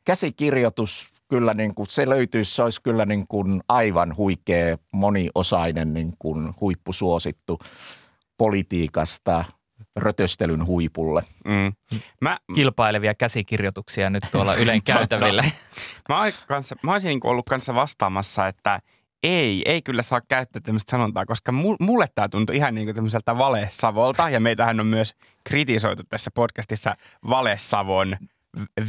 käsikirjoitus 0.05 1.13
kyllä 1.27 1.53
niin 1.53 1.75
kuin, 1.75 1.88
se 1.88 2.10
löytyisi, 2.10 2.55
se 2.55 2.63
olisi 2.63 2.82
kyllä 2.82 3.05
niin 3.05 3.27
kuin 3.27 3.62
aivan 3.67 4.17
huikea, 4.17 4.77
moniosainen 4.91 5.93
niin 5.93 6.13
kuin 6.19 6.53
huippusuosittu 6.62 7.60
politiikasta– 8.38 9.45
rötöstelyn 10.00 10.66
huipulle. 10.66 11.24
Mm. 11.46 11.74
Mä, 12.22 12.38
Kilpailevia 12.56 13.16
käsikirjoituksia 13.16 14.10
nyt 14.10 14.24
tuolla 14.32 14.56
Ylen 14.56 14.84
käytävillä. 14.94 15.44
mä, 16.10 16.16
kanssa, 16.48 16.76
mä 16.84 16.92
olisin 16.92 17.10
niin 17.10 17.20
ollut 17.24 17.50
kanssa 17.50 17.76
vastaamassa, 17.76 18.48
että 18.48 18.80
ei, 19.24 19.62
ei 19.66 19.82
kyllä 19.82 20.02
saa 20.02 20.22
käyttää 20.28 20.62
tämmöistä 20.62 20.92
sanontaa, 20.92 21.26
koska 21.26 21.52
mulle 21.80 22.06
tämä 22.16 22.30
tuntuu 22.30 22.56
ihan 22.56 22.76
niin 22.76 22.88
kuin 22.88 22.96
tämmöiseltä 22.96 23.38
valesavolta. 23.38 24.30
Ja 24.30 24.40
meitähän 24.40 24.80
on 24.80 24.86
myös 24.86 25.14
kritisoitu 25.44 26.04
tässä 26.10 26.32
podcastissa 26.32 26.94
valesavon 27.30 28.18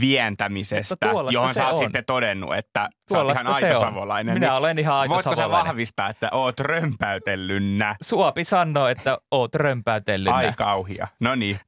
vientämisestä, 0.00 1.06
johon 1.30 1.54
sä 1.54 1.66
oot 1.66 1.72
on. 1.72 1.78
sitten 1.78 2.04
todennut, 2.04 2.54
että 2.56 2.88
tuollaista 3.08 3.44
sä 3.44 3.50
oot 3.50 3.58
ihan 3.58 3.70
aito 3.70 3.80
savolainen. 3.80 4.34
Minä 4.34 4.46
niin 4.46 4.58
olen 4.58 4.78
ihan 4.78 4.96
aito 4.96 5.14
voitko 5.14 5.22
savolainen. 5.22 5.50
Voitko 5.50 5.64
sä 5.64 5.68
vahvistaa, 5.68 6.08
että 6.08 6.28
oot 6.32 6.60
römpäytellynnä? 6.60 7.96
Suopi 8.02 8.44
sanoo, 8.44 8.88
että 8.88 9.18
oot 9.30 9.54
römpäytellynnä. 9.54 10.36
Ai 10.36 10.52
kauhia. 10.56 11.08
No 11.20 11.34
niin. 11.34 11.58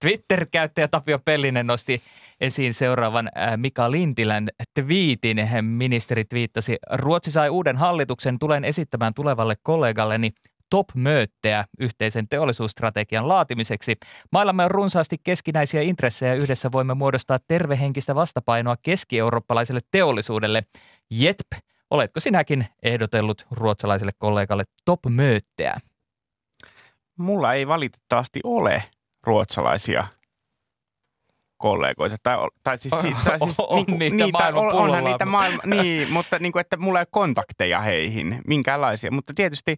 Twitter-käyttäjä 0.00 0.88
Tapio 0.88 1.18
Pellinen 1.18 1.66
nosti 1.66 2.02
esiin 2.40 2.74
seuraavan 2.74 3.30
äh, 3.38 3.56
Mika 3.56 3.90
Lintilän 3.90 4.48
twiitin. 4.80 5.48
Ministeri 5.62 6.24
twiittasi, 6.24 6.76
Ruotsi 6.92 7.30
sai 7.30 7.48
uuden 7.48 7.76
hallituksen, 7.76 8.38
tulen 8.38 8.64
esittämään 8.64 9.14
tulevalle 9.14 9.54
kollegalleni 9.62 10.30
top-möötteä 10.72 11.64
yhteisen 11.78 12.28
teollisuusstrategian 12.28 13.28
laatimiseksi. 13.28 13.94
Maillamme 14.32 14.64
on 14.64 14.70
runsaasti 14.70 15.16
keskinäisiä 15.24 15.82
intressejä 15.82 16.34
yhdessä 16.34 16.72
voimme 16.72 16.94
muodostaa 16.94 17.38
tervehenkistä 17.48 18.14
vastapainoa 18.14 18.76
keski-eurooppalaiselle 18.82 19.80
teollisuudelle. 19.90 20.62
Jetp, 21.10 21.52
oletko 21.90 22.20
sinäkin 22.20 22.66
ehdotellut 22.82 23.46
ruotsalaiselle 23.50 24.12
kollegalle 24.18 24.64
top-möötteä? 24.84 25.76
Mulla 27.18 27.54
ei 27.54 27.68
valitettavasti 27.68 28.40
ole 28.44 28.82
ruotsalaisia 29.26 30.04
kollegoita. 31.56 32.16
Tai, 32.22 32.36
tai 32.64 32.78
siis, 32.78 32.94
tai 33.24 33.38
siis 33.38 33.60
on 33.68 33.84
niin, 33.86 33.98
niitä 33.98 34.16
niin, 34.16 34.32
tai 34.32 34.52
on, 34.52 34.72
onhan 34.72 35.04
niitä 35.04 35.26
maailma, 35.26 35.62
niin, 35.64 36.12
mutta 36.12 36.38
niin 36.38 36.52
kuin, 36.52 36.60
että 36.60 36.76
mulla 36.76 36.98
ei 36.98 37.02
ole 37.02 37.08
kontakteja 37.10 37.80
heihin, 37.80 38.42
minkäänlaisia. 38.46 39.10
Mutta 39.10 39.32
tietysti, 39.36 39.76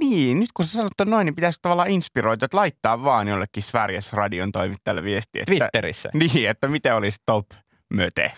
niin, 0.00 0.40
nyt 0.40 0.52
kun 0.54 0.64
sä 0.64 0.72
sanot 0.72 0.92
noin, 1.04 1.24
niin 1.24 1.34
pitäisikö 1.34 1.60
tavallaan 1.62 1.90
inspiroitua, 1.90 2.46
että 2.46 2.56
laittaa 2.56 3.04
vaan 3.04 3.28
jollekin 3.28 3.62
Sveriges 3.62 4.12
radion 4.12 4.52
toimittajalle 4.52 5.02
viesti, 5.02 5.40
että, 5.40 5.52
Twitterissä. 5.52 6.08
niin, 6.14 6.50
että 6.50 6.68
miten 6.68 6.94
olisi 6.94 7.18
top 7.26 7.46
möte. 7.94 8.32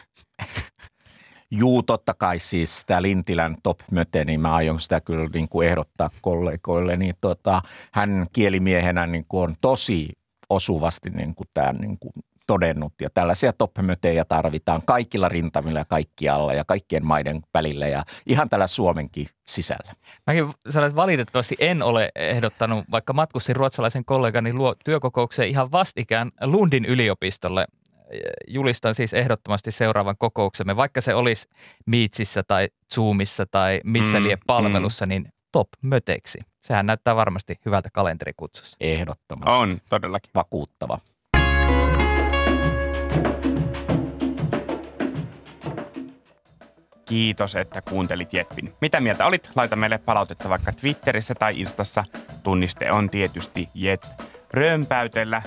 Juu, 1.50 1.82
totta 1.82 2.14
kai 2.14 2.38
siis 2.38 2.84
tämä 2.86 3.02
Lintilän 3.02 3.56
top 3.62 3.78
möte, 3.90 4.24
niin 4.24 4.40
mä 4.40 4.54
aion 4.54 4.80
sitä 4.80 5.00
kyllä 5.00 5.28
niin 5.34 5.48
kuin 5.48 5.68
ehdottaa 5.68 6.10
kollegoille. 6.20 6.96
Niin 6.96 7.14
tota, 7.20 7.62
hän 7.92 8.26
kielimiehenä 8.32 9.06
niin 9.06 9.24
kuin 9.28 9.42
on 9.42 9.56
tosi 9.60 10.08
osuvasti 10.50 11.10
niin 11.10 11.34
kuin 11.34 11.48
tämän 11.54 11.76
niin 11.76 11.98
kuin 11.98 12.12
todennut. 12.50 12.92
Ja 13.00 13.10
tällaisia 13.10 13.52
top 13.52 13.70
tarvitaan 14.28 14.82
kaikilla 14.86 15.28
rintamilla 15.28 15.78
ja 15.78 15.84
kaikkialla 15.84 16.54
ja 16.54 16.64
kaikkien 16.64 17.06
maiden 17.06 17.40
välillä 17.54 17.88
ja 17.88 18.04
ihan 18.26 18.50
tällä 18.50 18.66
Suomenkin 18.66 19.26
sisällä. 19.46 19.94
Mäkin 20.26 20.44
että 20.84 20.96
valitettavasti 20.96 21.56
en 21.58 21.82
ole 21.82 22.10
ehdottanut, 22.14 22.84
vaikka 22.90 23.12
matkustin 23.12 23.56
ruotsalaisen 23.56 24.04
kollegani 24.04 24.52
luo 24.52 24.74
työkokoukseen 24.84 25.48
ihan 25.48 25.72
vastikään 25.72 26.30
Lundin 26.42 26.84
yliopistolle. 26.84 27.66
Julistan 28.48 28.94
siis 28.94 29.14
ehdottomasti 29.14 29.72
seuraavan 29.72 30.16
kokouksemme, 30.18 30.76
vaikka 30.76 31.00
se 31.00 31.14
olisi 31.14 31.48
Meetsissä 31.86 32.42
tai 32.42 32.68
Zoomissa 32.94 33.46
tai 33.46 33.80
missä 33.84 34.20
Mm, 34.20 34.24
lie 34.24 34.38
palvelussa, 34.46 35.06
niin 35.06 35.32
top 35.52 35.68
möteiksi. 35.82 36.38
Sehän 36.64 36.86
näyttää 36.86 37.16
varmasti 37.16 37.56
hyvältä 37.66 37.88
kalenterikutsussa. 37.92 38.76
Ehdottomasti. 38.80 39.62
On, 39.62 39.78
todellakin. 39.88 40.30
Vakuuttava. 40.34 40.98
Kiitos, 47.10 47.54
että 47.54 47.82
kuuntelit 47.82 48.32
Jetpin. 48.32 48.72
Mitä 48.80 49.00
mieltä 49.00 49.26
olit? 49.26 49.50
Laita 49.56 49.76
meille 49.76 49.98
palautetta 49.98 50.48
vaikka 50.48 50.72
Twitterissä 50.72 51.34
tai 51.34 51.60
Instassa. 51.60 52.04
Tunniste 52.42 52.92
on 52.92 53.10
tietysti 53.10 53.68
Jet. 53.74 54.08
Römpäytellä 54.52 55.42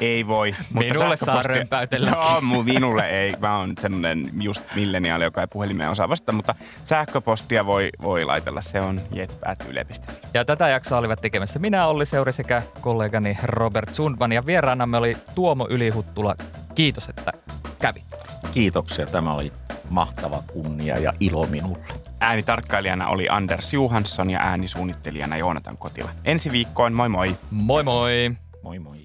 ei 0.00 0.26
voi. 0.26 0.54
Mutta 0.72 0.88
Minulle 0.94 1.16
saa 1.16 1.42
römpäytellä. 1.42 2.10
Joo, 2.10 2.40
mun 2.40 2.64
minulle 2.64 3.08
ei. 3.10 3.34
Mä 3.40 3.58
oon 3.58 3.72
semmonen 3.80 4.30
just 4.40 4.62
milleniaali, 4.74 5.24
joka 5.24 5.40
ei 5.40 5.46
puhelimeen 5.46 5.90
osaa 5.90 6.08
vastata, 6.08 6.32
mutta 6.32 6.54
sähköpostia 6.84 7.66
voi, 7.66 7.90
voi 8.02 8.24
laitella. 8.24 8.60
Se 8.60 8.80
on 8.80 9.00
jet.yle.fi. 9.12 10.28
Ja 10.34 10.44
tätä 10.44 10.68
jaksoa 10.68 10.98
olivat 10.98 11.20
tekemässä 11.20 11.58
minä, 11.58 11.86
Olli 11.86 12.06
Seuri 12.06 12.32
sekä 12.32 12.62
kollegani 12.80 13.38
Robert 13.42 13.94
Sundman. 13.94 14.32
Ja 14.32 14.46
vieraanamme 14.46 14.96
oli 14.96 15.16
Tuomo 15.34 15.66
Ylihuttula. 15.70 16.34
Kiitos, 16.74 17.08
että 17.08 17.32
kävit. 17.78 18.04
Kiitoksia. 18.52 19.06
Tämä 19.06 19.34
oli 19.34 19.52
mahtava 19.90 20.42
kunnia 20.52 20.98
ja 20.98 21.12
ilo 21.20 21.46
minulle. 21.46 21.84
Äänitarkkailijana 22.20 23.08
oli 23.08 23.28
Anders 23.28 23.72
Johansson 23.72 24.30
ja 24.30 24.40
äänisuunnittelijana 24.40 25.36
Joonatan 25.36 25.78
Kotila. 25.78 26.10
Ensi 26.24 26.52
viikkoon, 26.52 26.92
moi 26.92 27.08
moi! 27.08 27.36
Moi 27.50 27.82
moi! 27.82 28.36
Moi 28.62 28.78
moi. 28.78 28.96